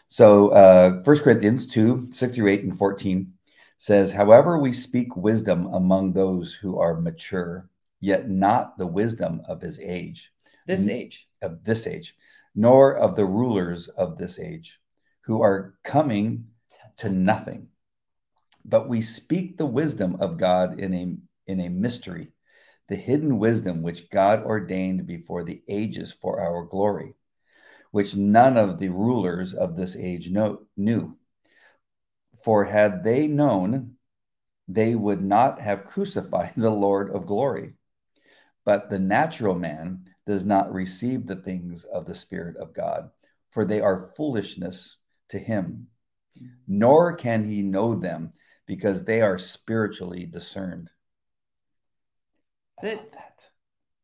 [0.07, 3.33] So uh, 1 Corinthians 2, 6 through 8 and 14
[3.77, 9.61] says, However, we speak wisdom among those who are mature, yet not the wisdom of
[9.61, 10.31] his age,
[10.67, 11.27] This age.
[11.41, 12.15] of this age,
[12.53, 14.79] nor of the rulers of this age,
[15.21, 16.47] who are coming
[16.97, 17.69] to nothing.
[18.65, 21.15] But we speak the wisdom of God in a
[21.49, 22.33] in a mystery,
[22.89, 27.13] the hidden wisdom which God ordained before the ages for our glory,
[27.91, 31.17] which none of the rulers of this age know, knew.
[32.43, 33.95] For had they known,
[34.67, 37.73] they would not have crucified the Lord of glory.
[38.65, 43.09] But the natural man does not receive the things of the Spirit of God,
[43.49, 44.97] for they are foolishness
[45.29, 45.87] to him,
[46.67, 48.33] nor can he know them
[48.67, 50.89] because they are spiritually discerned.
[52.81, 53.11] That's it.
[53.13, 53.47] That.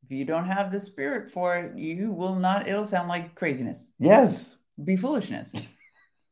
[0.06, 3.94] If you don't have the spirit for it, you will not, it'll sound like craziness.
[4.00, 4.58] Yes.
[4.84, 5.56] Be foolishness.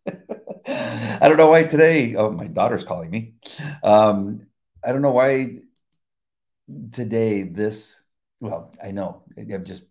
[0.67, 2.15] I don't know why today.
[2.15, 3.35] Oh, my daughter's calling me.
[3.83, 4.47] Um,
[4.83, 5.59] I don't know why
[6.91, 8.00] today this.
[8.41, 9.23] Well, I know.
[9.37, 9.83] I'm just.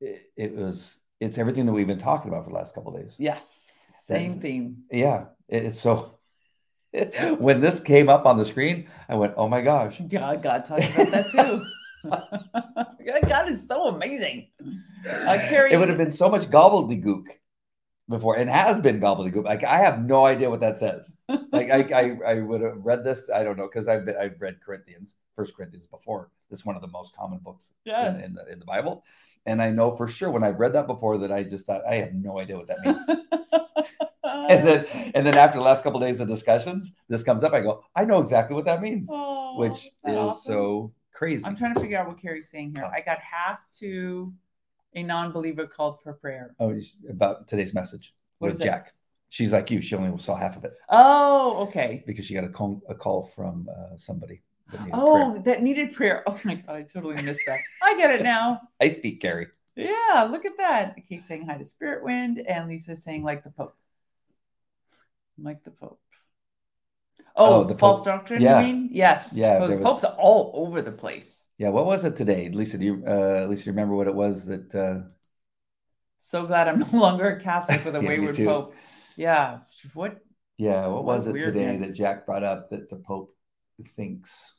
[0.00, 0.98] It, it was.
[1.18, 3.16] It's everything that we've been talking about for the last couple of days.
[3.18, 3.74] Yes.
[3.92, 4.84] Same theme.
[4.92, 6.18] Yeah, it, it's so.
[7.38, 10.88] when this came up on the screen, I went, "Oh my gosh!" God, God talks
[10.94, 11.64] about that too.
[13.28, 14.48] God is so amazing.
[15.06, 17.26] Uh, Carrie, It would have been so much gobbledygook
[18.08, 19.44] before, and has been gobbledygook.
[19.44, 21.12] Like I have no idea what that says.
[21.50, 23.30] Like I, I, I would have read this.
[23.34, 26.30] I don't know because I've been, I've read Corinthians, First Corinthians before.
[26.50, 28.18] It's one of the most common books Yes.
[28.18, 29.02] in, in, the, in the Bible,
[29.46, 31.94] and I know for sure when I've read that before that I just thought I
[31.96, 33.02] have no idea what that means.
[34.24, 37.52] and then and then after the last couple of days of discussions, this comes up.
[37.54, 40.52] I go, I know exactly what that means, Oh, which is awesome?
[40.52, 41.44] so crazy.
[41.44, 42.84] I'm trying to figure out what Carrie's saying here.
[42.86, 42.90] Oh.
[42.94, 44.32] I got half to
[44.94, 46.54] a non-believer called for prayer.
[46.58, 46.74] Oh,
[47.08, 48.62] about today's message What with?
[48.62, 48.94] Jack.
[49.30, 49.80] She's like you.
[49.82, 52.02] She only saw half of it Oh, okay.
[52.06, 54.40] because she got a call, a call from uh, somebody.
[54.72, 55.42] That Oh, prayer.
[55.56, 56.24] that needed prayer.
[56.26, 57.58] Oh my god, I totally missed that.
[57.82, 58.60] I get it now.
[58.80, 59.48] I speak, Gary.
[59.76, 60.96] Yeah, look at that.
[61.08, 63.76] Kate saying hi to Spirit Wind, and Lisa saying like the Pope.
[65.38, 66.00] Like the Pope.
[67.36, 68.06] Oh, Oh, the false Pope.
[68.06, 68.60] doctrine, Yeah.
[68.60, 68.88] you mean?
[68.92, 69.32] Yes.
[69.34, 71.44] Yeah, Oh, there the was- Pope's all over the place.
[71.58, 72.78] Yeah, what was it today, Lisa?
[72.78, 74.74] Do you, uh, Lisa, you remember what it was that?
[74.74, 75.10] Uh,
[76.18, 78.36] So glad I'm no longer a Catholic with a Yeah, wayward.
[78.36, 78.74] Pope.
[79.16, 79.58] Yeah.
[79.94, 80.20] What?
[80.56, 83.34] yeah, what What was it today that Jack brought up that the Pope
[83.96, 84.54] thinks?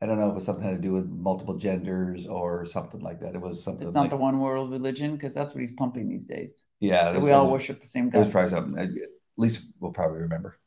[0.00, 3.20] I don't know if it was something to do with multiple genders or something like
[3.20, 3.34] that.
[3.34, 3.84] It was something.
[3.86, 6.62] It's not like, the one world religion because that's what he's pumping these days.
[6.80, 8.32] Yeah, That it was, we all worship the same It was God.
[8.32, 8.78] probably something.
[8.78, 10.58] uh, Lisa will probably remember.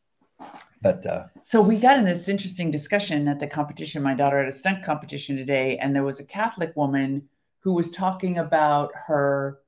[0.81, 4.01] But uh, So we got in this interesting discussion at the competition.
[4.01, 7.91] My daughter had a stunt competition today, and there was a Catholic woman who was
[7.91, 9.59] talking about her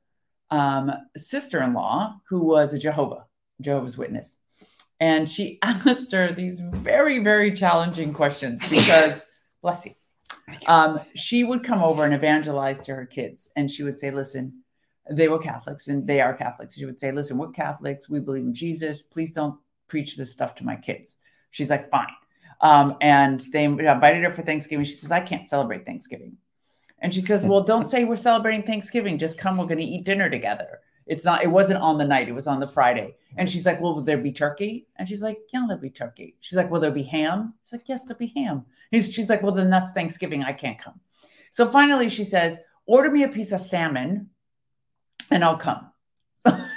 [0.49, 3.25] um, sister-in-law who was a Jehovah,
[3.62, 4.39] Jehovah's Witness,
[4.99, 9.23] and she asked her these very, very challenging questions because,
[9.62, 9.93] bless you,
[10.67, 14.59] um, she would come over and evangelize to her kids, and she would say, "Listen."
[15.12, 16.77] They were Catholics and they are Catholics.
[16.77, 18.09] She would say, Listen, we're Catholics.
[18.09, 19.01] We believe in Jesus.
[19.01, 19.59] Please don't
[19.93, 21.17] preach this stuff to my kids.
[21.51, 22.08] She's like, fine.
[22.62, 24.84] Um, and they invited her for Thanksgiving.
[24.86, 26.38] She says, I can't celebrate Thanksgiving.
[26.97, 29.19] And she says, Well, don't say we're celebrating Thanksgiving.
[29.19, 29.56] Just come.
[29.56, 30.79] We're going to eat dinner together.
[31.06, 33.17] It's not, it wasn't on the night, it was on the Friday.
[33.38, 34.88] And she's like, Well, will there be turkey?
[34.95, 36.38] And she's like, Yeah, there'll be turkey.
[36.39, 37.53] She's like, Will there be ham?
[37.65, 38.65] She's like, Yes, there'll be ham.
[38.89, 40.43] He's, she's like, Well, then that's Thanksgiving.
[40.43, 40.99] I can't come.
[41.51, 44.29] So finally, she says, Order me a piece of salmon
[45.29, 45.91] and I'll come.
[46.36, 46.49] So,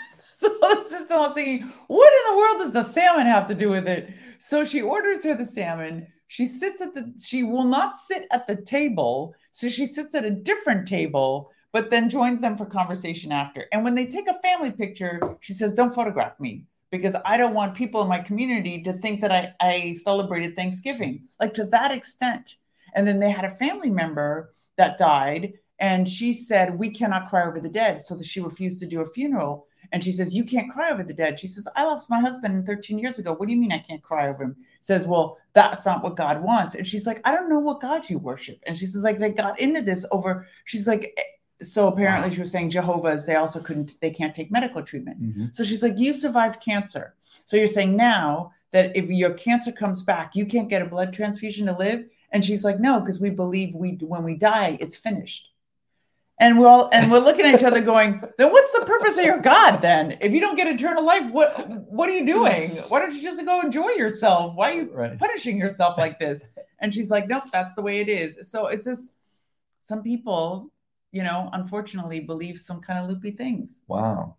[0.75, 3.89] the sister was thinking, what in the world does the salmon have to do with
[3.89, 4.11] it?
[4.39, 6.07] So she orders her the salmon.
[6.29, 9.35] She sits at the, she will not sit at the table.
[9.53, 13.67] So she sits at a different table, but then joins them for conversation after.
[13.73, 17.55] And when they take a family picture, she says, don't photograph me because I don't
[17.55, 21.93] want people in my community to think that I, I celebrated Thanksgiving, like to that
[21.93, 22.57] extent.
[22.95, 27.47] And then they had a family member that died and she said we cannot cry
[27.47, 30.45] over the dead so that she refused to do a funeral and she says you
[30.45, 33.49] can't cry over the dead she says i lost my husband 13 years ago what
[33.49, 36.75] do you mean i can't cry over him says well that's not what god wants
[36.75, 39.31] and she's like i don't know what god you worship and she says like they
[39.31, 41.23] got into this over she's like eh,
[41.63, 45.55] so apparently she was saying jehovah's they also couldn't they can't take medical treatment mhm.
[45.55, 47.15] so she's like, You survived cancer.
[47.45, 51.13] So you're saying now that if your cancer comes back, you can't get a blood
[51.13, 52.05] transfusion to live?
[52.31, 55.51] And she's like, No, because we believe we when we die, it's finished.
[56.39, 59.25] And we're all and we're looking at each other going, then what's the purpose of
[59.25, 60.19] your God then?
[60.21, 62.71] If you don't get eternal life, what what are you doing?
[62.89, 64.55] Why don't you just go enjoy yourself?
[64.55, 65.19] Why are you Right.
[65.19, 66.45] punishing yourself like this?
[66.81, 68.51] And she's like, Nope, that's the way it is.
[68.51, 69.15] So it's just
[69.81, 70.71] some people,
[71.11, 73.83] you know, unfortunately believe some kind of loopy things.
[73.89, 74.37] Wow.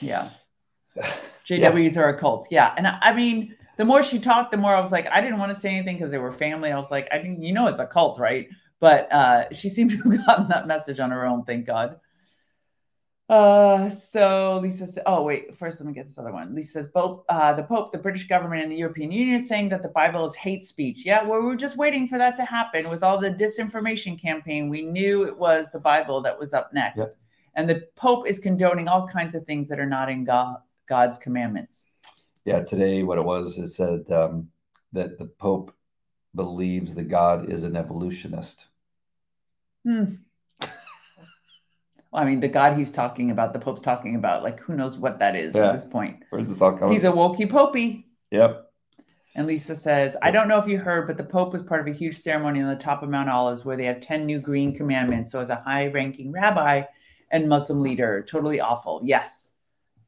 [0.00, 0.28] Yeah.
[1.46, 2.48] JWs are a cult.
[2.50, 2.74] Yeah.
[2.76, 5.38] And I, I mean, the more she talked, the more I was like, I didn't
[5.38, 6.70] want to say anything because they were family.
[6.72, 8.48] I was like, I didn't, you know, it's a cult, right?
[8.80, 12.00] But uh, she seemed to have gotten that message on her own, thank God.
[13.28, 16.54] Uh, so Lisa said, oh, wait, first let me get this other one.
[16.54, 19.68] Lisa says, Pope, uh, the Pope, the British government, and the European Union is saying
[19.68, 21.04] that the Bible is hate speech.
[21.04, 24.70] Yeah, well, we're just waiting for that to happen with all the disinformation campaign.
[24.70, 27.00] We knew it was the Bible that was up next.
[27.00, 27.16] Yep.
[27.54, 31.18] And the Pope is condoning all kinds of things that are not in God, God's
[31.18, 31.88] commandments.
[32.46, 34.48] Yeah, today what it was it said um,
[34.92, 35.74] that the Pope
[36.34, 38.67] believes that God is an evolutionist.
[39.84, 40.14] Hmm.
[42.10, 44.96] Well, I mean, the God he's talking about, the Pope's talking about, like, who knows
[44.96, 45.66] what that is Yeah.
[45.68, 46.22] at this point?
[46.30, 46.94] Where's this all coming?
[46.94, 48.04] He's a wokey popey.
[48.30, 48.64] yep.
[49.34, 51.86] And Lisa says, I don't know if you heard, but the Pope was part of
[51.86, 54.74] a huge ceremony on the top of Mount Olives where they have 10 new green
[54.74, 55.30] commandments.
[55.30, 56.82] So, as a high ranking rabbi
[57.30, 59.00] and Muslim leader, totally awful.
[59.04, 59.52] Yes.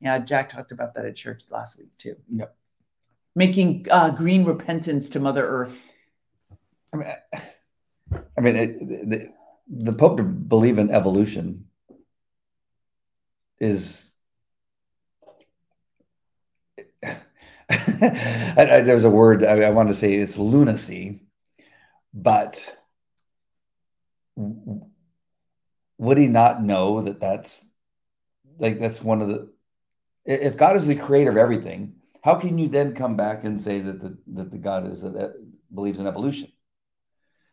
[0.01, 2.17] Yeah, Jack talked about that at church last week too.
[2.31, 2.57] Yep.
[3.37, 5.93] Making uh, green repentance to Mother Earth.
[6.93, 7.09] I mean,
[8.37, 9.29] I mean, it, the,
[9.71, 11.67] the Pope to believe in evolution
[13.59, 14.13] is.
[17.71, 21.23] I, I, there's a word I, I want to say it's lunacy,
[22.13, 22.77] but
[25.99, 27.65] would he not know that that's
[28.59, 29.53] like that's one of the
[30.25, 33.81] if God is the creator of everything, how can you then come back and say
[33.81, 35.35] that the that the God is that
[35.73, 36.51] believes in evolution?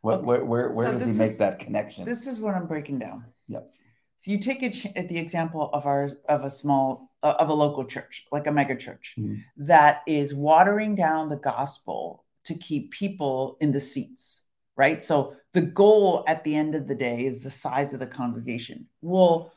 [0.08, 0.26] What, Okay.
[0.26, 2.06] where where, where So does he make is- that connection?
[2.06, 3.26] This is what I'm breaking down.
[3.48, 3.74] Yep.
[4.20, 7.84] So you take ch- the example of our of a small uh, of a local
[7.86, 9.42] church, like a mega church, Mhm.
[9.58, 14.44] that is watering down the gospel to keep people in the seats,
[14.78, 15.04] right?
[15.04, 18.88] So the goal at the end of the day is the size of the congregation.
[19.02, 19.52] We'll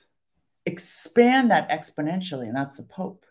[0.67, 3.25] expand that exponentially, and that's the Pope.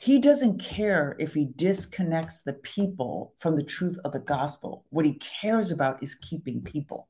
[0.00, 4.86] He doesn't care if he disconnects the people from the truth of the gospel.
[4.88, 7.06] What he cares about is keeping people.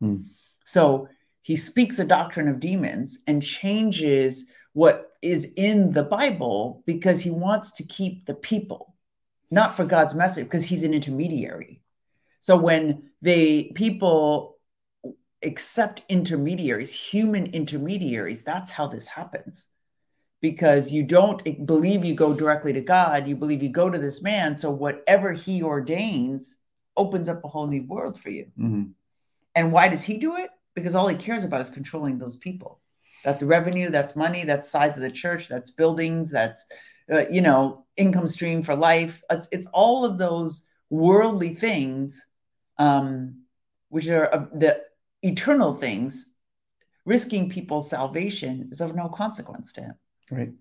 [0.00, 0.22] Hmm.
[0.64, 1.08] So
[1.42, 7.30] he speaks a doctrine of demons and changes what is in the Bible because he
[7.30, 8.94] wants to keep the people,
[9.50, 11.82] not for God's message, because he's an intermediary.
[12.40, 14.56] So when the people
[15.42, 19.66] accept intermediaries, human intermediaries, that's how this happens.
[20.40, 24.22] Because you don't believe you go directly to God, you believe you go to this
[24.22, 24.56] man.
[24.56, 26.56] So whatever he ordains
[26.96, 28.50] opens up a whole new world for you.
[28.58, 28.92] Mhm.
[29.54, 30.50] And why does he do it?
[30.74, 32.80] Because all he cares about is controlling those people.
[33.24, 36.66] That's revenue, that's money, that's size of the church, that's buildings, that's
[37.12, 39.22] uh, you know income stream for life.
[39.30, 42.24] It's, it's all of those worldly things,
[42.78, 43.42] um,
[43.88, 44.82] which are uh, the
[45.22, 46.32] eternal things.
[47.06, 49.94] Risking people's salvation is of no consequence to him.
[50.30, 50.52] Right.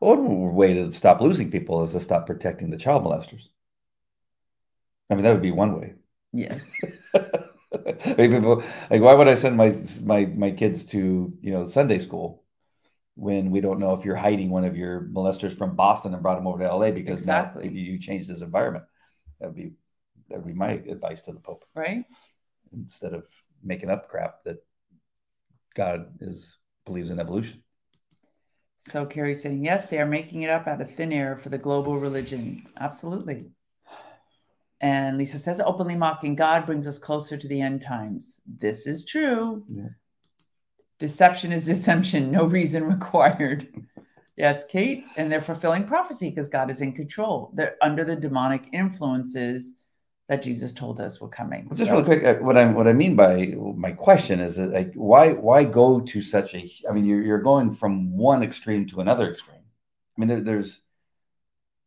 [0.00, 3.48] Well, one way to stop losing people is to stop protecting the child molesters.
[5.10, 5.94] I mean, that would be one way.
[6.32, 6.72] Yes.
[7.14, 11.64] I mean, people, like, why would I send my my my kids to you know
[11.64, 12.44] Sunday school
[13.14, 16.38] when we don't know if you're hiding one of your molesters from Boston and brought
[16.38, 17.66] him over to LA because Exactly.
[17.68, 18.84] now you, you changed his environment,
[19.40, 19.72] that would be
[20.28, 22.04] that would be my advice to the Pope right?
[22.72, 23.26] instead of
[23.62, 24.58] making up crap that
[25.74, 27.62] God is believes in evolution.
[28.78, 31.58] So Carrie's saying, yes, they are making it up out of thin air for the
[31.58, 32.66] global religion.
[32.78, 33.50] Absolutely.
[34.80, 38.40] And Lisa says, openly mocking God brings us closer to the end times.
[38.46, 39.64] This is true.
[39.68, 39.88] Yeah.
[41.00, 43.68] Deception is deception, no reason required.
[44.36, 47.50] Yes, Kate, and they're fulfilling prophecy because God is in control.
[47.54, 49.72] They're under the demonic influences
[50.28, 51.66] that Jesus told us were coming.
[51.68, 54.56] Well, Just So- real quick, uh, what I what I mean by my question is
[54.56, 56.70] that, like why why go to such a?
[56.88, 59.56] I mean, you're you're going from one extreme to another extreme.
[60.16, 60.80] I mean, there, there's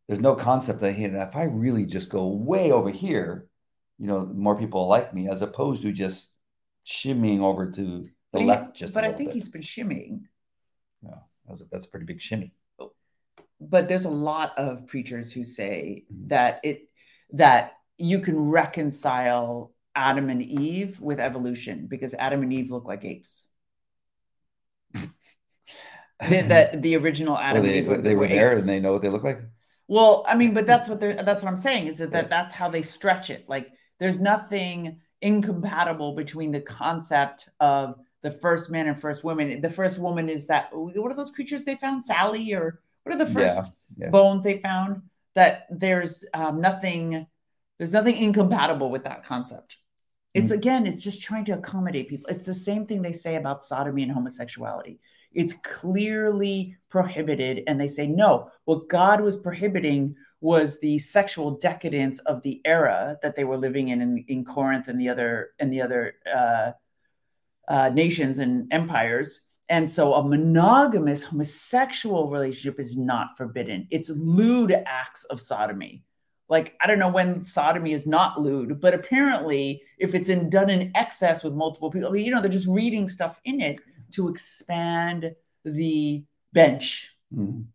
[0.08, 3.48] there's no concept that hey, if I really just go way over here,
[4.00, 6.32] you know, more people like me, as opposed to just
[6.86, 8.76] shimmying over to the he- left.
[8.76, 9.36] Just, but I think bit.
[9.36, 10.22] he's been shimmying.
[11.04, 12.54] Yeah, that's a, that's a pretty big shimmy.
[13.60, 16.30] but there's a lot of preachers who say Mhm.
[16.30, 16.90] that it
[17.34, 23.06] that you can reconcile Adam and Eve with evolution because Adam and Eve look like
[23.06, 23.48] apes.
[26.20, 28.80] That the original Adam Well, and they Eve were, they were were there and they
[28.80, 29.42] know what they look like.
[29.88, 32.54] Well, I mean, but that's what they're that's what I'm saying is that, that that's
[32.54, 33.46] how they stretch it.
[33.50, 39.62] Like there's nothing incompatible between the concept of the first man and first woman.
[39.62, 42.04] The first woman is that what are those creatures they found?
[42.04, 44.10] Sally or what are the first Yeah, yeah.
[44.10, 45.02] bones they found?
[45.34, 47.26] That there's um, nothing,
[47.82, 49.78] there's nothing incompatible with that concept.
[50.36, 52.30] It's again, it's just trying to accommodate people.
[52.30, 55.00] It's the same thing they say about sodomy and homosexuality.
[55.34, 58.52] It's clearly prohibited, and they say no.
[58.66, 63.88] What God was prohibiting was the sexual decadence of the era that they were living
[63.88, 66.72] in in, in Corinth and the other and the other uh,
[67.68, 69.48] uh, nations and empires.
[69.70, 73.88] And so a monogamous homosexual relationship is not forbidden.
[73.90, 76.04] It's lewd acts of sodomy.
[76.52, 80.70] Like, I don't know when sodomy is not lewd, but apparently, if it's in, done
[80.70, 83.80] in excess with multiple people, I mean, you know, they're just reading stuff in it
[84.12, 85.34] to expand
[85.64, 87.16] the bench.
[87.34, 87.68] Mhm.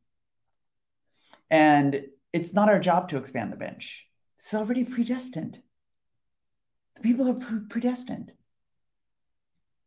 [1.50, 2.04] And
[2.34, 4.06] it's not our job to expand the bench.
[4.34, 5.62] It's already predestined.
[6.96, 8.32] The people are pre- predestined.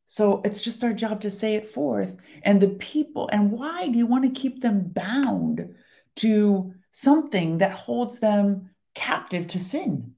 [0.08, 2.18] So it's just our job to say it forth.
[2.42, 5.76] And the people, and why do you want to keep them bound
[6.16, 10.12] to something that holds them captive to sin?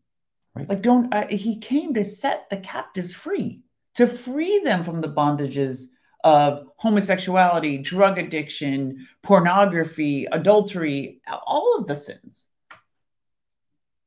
[0.55, 0.67] Right.
[0.67, 3.61] Like, don't, uh, he came to set the captives free,
[3.95, 5.85] to free them from the bondages
[6.23, 12.47] of homosexuality, drug addiction, pornography, adultery, all of the sins.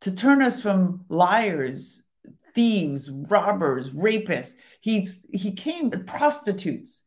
[0.02, 2.02] To turn us from liars,
[2.52, 4.54] thieves, robbers, rapists.
[4.80, 7.04] He's he came to prostitutes,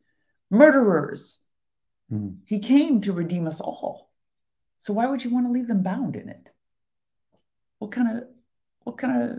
[0.50, 1.40] murderers.
[2.10, 2.38] Mhm.
[2.44, 4.10] He came to redeem us all.
[4.78, 6.50] So why would you want to leave them bound in it?
[7.78, 8.24] What kind of
[8.84, 9.38] what kind of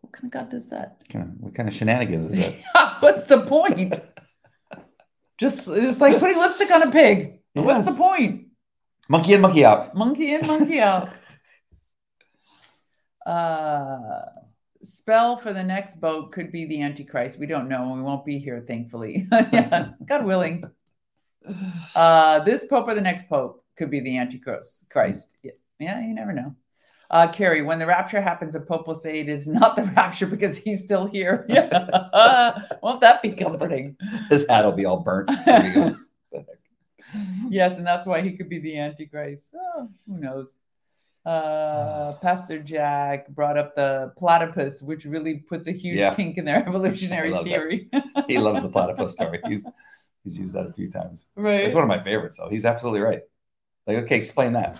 [0.00, 1.02] what kind of God does that?
[1.08, 2.96] Kind of, what kind of shenanigans is that?
[3.02, 3.94] What's the point?
[5.38, 7.40] Just it's like putting lipstick on a pig.
[7.54, 8.48] What's the point?
[9.08, 9.94] monkey in, monkey out.
[9.94, 11.08] Monkey in, monkey out.
[13.26, 14.22] Uh,
[14.82, 17.38] spell for the next boat could be the Antichrist.
[17.38, 17.82] We don't know.
[17.92, 19.26] and We won't be here, thankfully.
[19.52, 20.64] yeah, God willing.
[21.94, 24.86] Uh, this pope or the next pope could be the Antichrist.
[24.90, 25.36] Christ.
[25.42, 26.56] Yeah, yeah, you never know.
[27.10, 30.26] Uh, Carrie, when the rapture happens, a pope will say it is not the rapture
[30.26, 31.44] because he's still here.
[31.48, 32.62] Yeah.
[32.82, 33.96] Won't that be comforting?
[34.28, 35.28] His hat will be all burnt.
[35.44, 35.96] There you go.
[37.48, 39.54] yes, and that's why he could be the Antichrist.
[39.56, 40.54] Oh, who knows?
[41.26, 46.14] Uh, Pastor Jack brought up the platypus, which really puts a huge Yeah.
[46.14, 47.90] kink in their evolutionary theory.
[48.28, 49.40] he loves the platypus story.
[49.46, 49.66] He's
[50.24, 51.26] he's used that a few times.
[51.34, 51.64] right?
[51.66, 52.48] It's one of my favorites, though.
[52.48, 53.22] He's absolutely right.
[53.86, 54.78] Like, okay, explain that.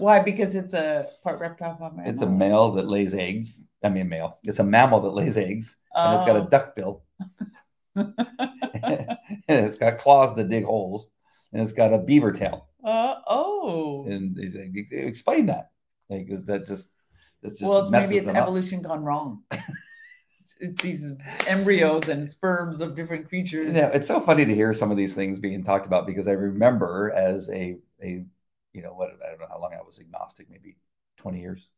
[0.00, 0.20] Why?
[0.20, 2.10] Because it's a part reptile, part mammal.
[2.10, 3.64] It's a male that lays eggs.
[3.82, 4.38] I mean, male.
[4.44, 6.48] It's a mammal that lays eggs, and it's got a Oh.
[6.48, 7.02] duck bill,
[9.48, 11.06] it's got claws to dig holes,
[11.52, 12.68] and it's got a beaver tail.
[12.84, 14.06] Uh, oh.
[14.08, 15.70] And he's like, explain that.
[16.08, 16.90] Like, is that just
[17.42, 18.42] that's just well, it's, maybe it's them up.
[18.42, 19.42] evolution gone wrong.
[20.40, 21.08] it's, it's these
[21.46, 23.74] embryos and sperms of different creatures.
[23.74, 26.32] Yeah, it's so funny to hear some of these things being talked about because I
[26.32, 28.24] remember as a a
[28.72, 30.76] you know what I don't know how long I was agnostic, maybe
[31.16, 31.68] twenty years.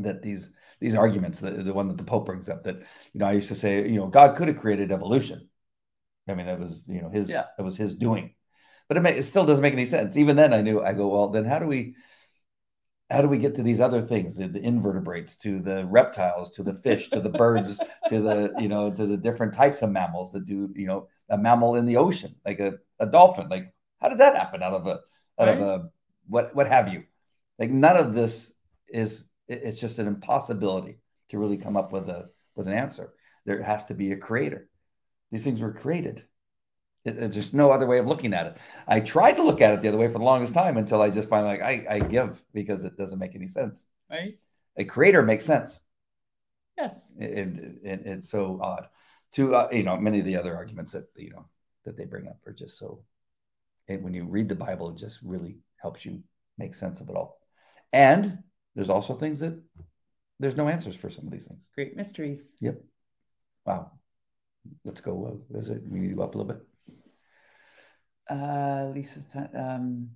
[0.00, 2.76] That these these arguments, the the one that the Pope brings up, that
[3.12, 5.48] you know I used to say, you know, God could have created evolution.
[6.28, 7.44] I mean, that was you know his Yeah.
[7.56, 8.34] that was his doing,
[8.86, 10.16] but it, ma- it still doesn't make any sense.
[10.16, 11.94] Even then, I knew I go, well, then how do we
[13.10, 16.62] how do we get to these other things, the, the invertebrates, to the reptiles, to
[16.62, 20.32] the fish, to the birds, to the you know to the different types of mammals
[20.32, 24.08] that do you know a mammal in the ocean like a, a dolphin like how
[24.08, 25.00] did that happen out of a
[25.38, 25.90] out of a
[26.28, 27.04] what what have you.
[27.58, 28.52] Like none of this
[28.88, 30.98] is it's just an impossibility
[31.30, 33.12] to really come up with a with an answer.
[33.44, 34.68] There has to be a creator.
[35.30, 36.24] These things were created.
[37.04, 38.56] It's just no other way of looking at it.
[38.86, 41.08] I tried to look at it the other way for the longest time until i
[41.08, 43.86] just finally like i, I give because it doesn't make any sense.
[44.10, 44.38] Right?
[44.76, 45.80] a creator makes sense.
[46.76, 47.12] Yes.
[47.18, 48.88] it, it, it- it's so odd.
[49.32, 51.46] To uh, you know many of the other arguments that you know
[51.84, 53.00] that they bring up are just so
[53.88, 56.22] and when you read the bible it just really helps you
[56.56, 57.38] make sense of it all
[57.92, 58.38] and
[58.74, 59.60] there's also things that
[60.40, 62.56] there's no answers for some of these things Great mysteries.
[62.60, 62.80] Yep.
[63.64, 63.92] Wow
[64.84, 66.62] let's go uh, is it we need to go up a little bit
[68.30, 70.10] uh, Lisa's t- um,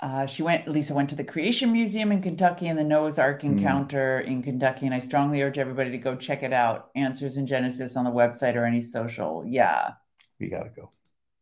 [0.00, 0.68] uh, she went.
[0.68, 3.58] Lisa went to the Creation Museum in Kentucky and the Noah's Ark Mm.
[3.58, 6.90] Encounter in Kentucky, and I strongly urge everybody to go check it out.
[6.94, 9.44] Answers in Genesis on the website or any social.
[9.46, 9.92] Yeah,
[10.40, 10.90] we gotta go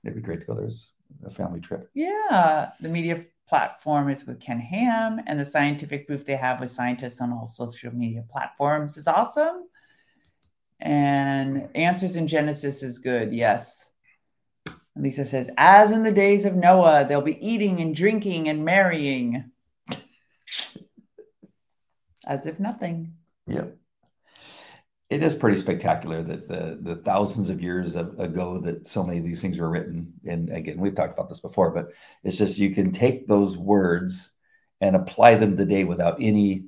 [0.04, 0.92] it'd be great to go there's
[1.24, 2.70] a family trip yeah.
[2.80, 7.20] The media platform is with Ken Ham, and the scientific booth they have with scientists
[7.20, 9.64] on all social media platforms is awesome.
[10.80, 13.32] And Answers in Genesis is good.
[13.32, 13.90] Yes.
[14.96, 19.50] Lisa says, as in the days of Noah, they'll be eating and drinking and marrying.
[22.26, 23.14] As if nothing.
[23.46, 23.76] Yep.
[25.14, 29.18] It is pretty spectacular that the the thousands of years of, ago that so many
[29.18, 30.12] of these things were written.
[30.26, 31.92] And again, we've talked about this before, but
[32.24, 34.32] it's just you can take those words
[34.80, 36.64] and apply them today without any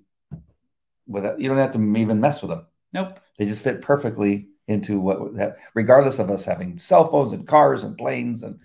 [1.09, 2.67] without you don't have to even mess with them.
[2.93, 3.19] Nope.
[3.37, 5.19] They just fit perfectly into what
[5.75, 8.61] regardless of us having cell phones and cars and planes and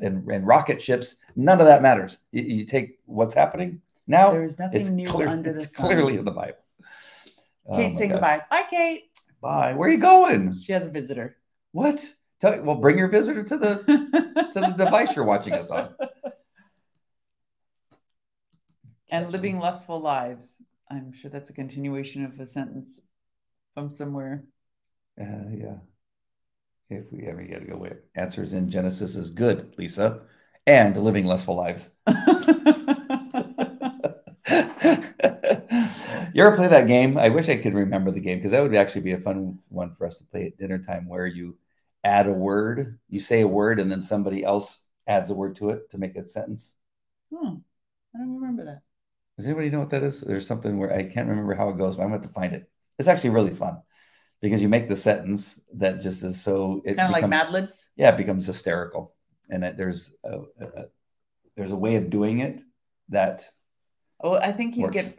[0.00, 2.18] and, and rocket ships, none of that matters.
[2.30, 4.30] You, you take what's happening now.
[4.30, 5.86] There is nothing new clear, under the sun.
[5.86, 6.58] clearly in the Bible.
[7.74, 8.14] Kate, Oh say gosh.
[8.14, 8.42] goodbye.
[8.50, 9.04] Bye, Kate.
[9.44, 9.74] Bye.
[9.74, 10.58] Where are you going?
[10.58, 11.36] She has a visitor.
[11.72, 12.02] What?
[12.40, 13.76] Tell, well, bring your visitor to the
[14.54, 15.94] to the device you're watching us on.
[19.10, 20.62] and living lustful lives.
[20.90, 23.02] I'm sure that's a continuation of a sentence
[23.74, 24.44] from somewhere.
[25.20, 25.76] Uh, yeah.
[26.88, 30.20] If we ever get to go with answers in Genesis is good, Lisa,
[30.66, 31.90] and living lustful lives.
[36.34, 37.16] you ever play that game?
[37.18, 39.92] I wish I could remember the game because that would actually be a fun one
[39.92, 41.56] for us to play at dinner time where you
[42.02, 45.70] add a word, you say a word, and then somebody else adds a word to
[45.70, 46.72] it to make a sentence.
[47.32, 47.56] Hmm,
[48.14, 48.82] I don't remember that.
[49.36, 50.20] Does anybody know what that is?
[50.20, 52.40] There's something where I can't remember how it goes, but I'm going to have to
[52.40, 52.70] find it.
[52.98, 53.82] It's actually really fun
[54.40, 57.88] because you make the sentence that just is so Kind of like Mad Libs.
[57.96, 59.14] yeah, it becomes hysterical,
[59.50, 60.86] and it, there's a, a, a-
[61.56, 62.62] there's a way of doing it
[63.10, 63.48] that
[64.20, 64.94] Oh, I think Works.
[64.94, 65.18] get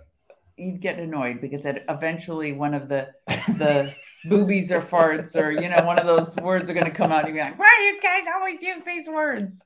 [0.57, 3.93] you'd get annoyed because that eventually one of the the
[4.29, 7.25] boobies or farts or you know one of those words are going to come out
[7.25, 9.61] and you'd be like, why do you guys always use these words?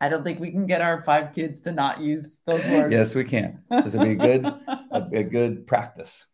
[0.00, 2.92] I don't think we can get our five kids to not use those words.
[2.92, 3.62] yes, we can.
[3.70, 6.26] This would be a good a, a good practice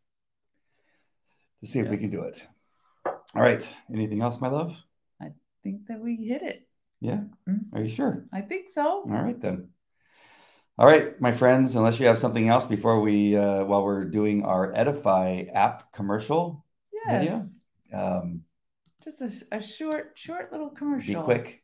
[1.63, 2.47] to see if we can do it.
[3.35, 3.67] All right.
[3.93, 4.81] Anything else, my love?
[5.21, 5.33] I
[5.65, 6.67] think that we hit it.
[7.01, 7.23] Yeah.
[7.49, 7.65] Mhm.
[7.73, 8.25] Are you sure?
[8.33, 8.83] I think so.
[9.03, 9.69] All right then.
[10.79, 11.75] All right, my friends.
[11.75, 16.65] Unless you have something else before we, uh, while we're doing our Edify app commercial,
[16.93, 17.51] Yes.
[17.91, 18.03] Video?
[18.19, 18.43] um,
[19.05, 19.21] Just
[19.53, 21.21] a, a short, short little commercial.
[21.21, 21.63] be quick.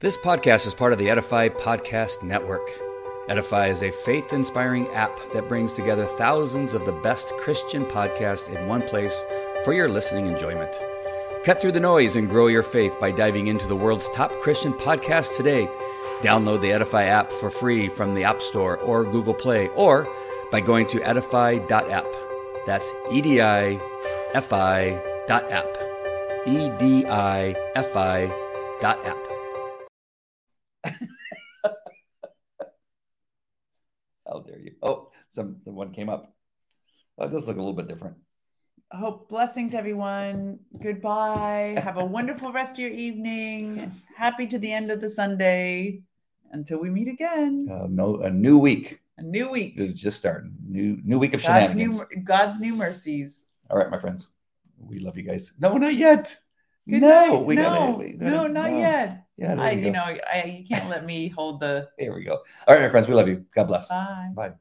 [0.00, 2.68] This podcast is part of the Edify Podcast Network.
[3.28, 8.54] Edify is a faith inspiring app that brings together thousands of the best Christian podcasts
[8.54, 9.24] in one place
[9.64, 10.78] for your listening enjoyment.
[11.44, 14.72] Cut through the noise and grow your faith by diving into the world's top Christian
[14.72, 15.66] podcast today.
[16.22, 20.08] Download the Edify app for free from the App Store or Google Play, or
[20.50, 22.06] by going to edify.app.
[22.64, 23.78] That's E D I
[24.32, 25.66] F I dot app.
[26.46, 28.28] E D I F I
[28.80, 29.18] dot app.
[34.26, 34.76] How dare you?
[34.82, 36.34] Oh, some someone came up.
[37.18, 38.16] Oh, it does look a little bit different.
[38.92, 40.60] Hope blessings, everyone.
[40.80, 41.80] Goodbye.
[41.82, 43.90] Have a wonderful rest of your evening.
[44.16, 46.02] Happy to the end of the Sunday.
[46.52, 47.66] Until we meet again.
[47.68, 49.74] Uh, no, a new week A new week.
[49.76, 50.54] is just starting.
[50.64, 52.24] New new week of God's new, shenanigans.
[52.24, 53.44] God's new mercies.
[53.68, 54.28] All right, my friends,
[54.78, 55.52] we love you guys.
[55.58, 56.36] No, not yet.
[56.88, 57.44] Good no, night.
[57.44, 59.26] we no, gotta, we gotta- no, not yet.
[59.36, 62.34] Yeah, I, you know, I, you can't let me hold the There we go.
[62.68, 63.44] All right, my friends, we love you.
[63.52, 63.88] God bless.
[63.88, 64.30] bye.
[64.32, 64.52] Bye.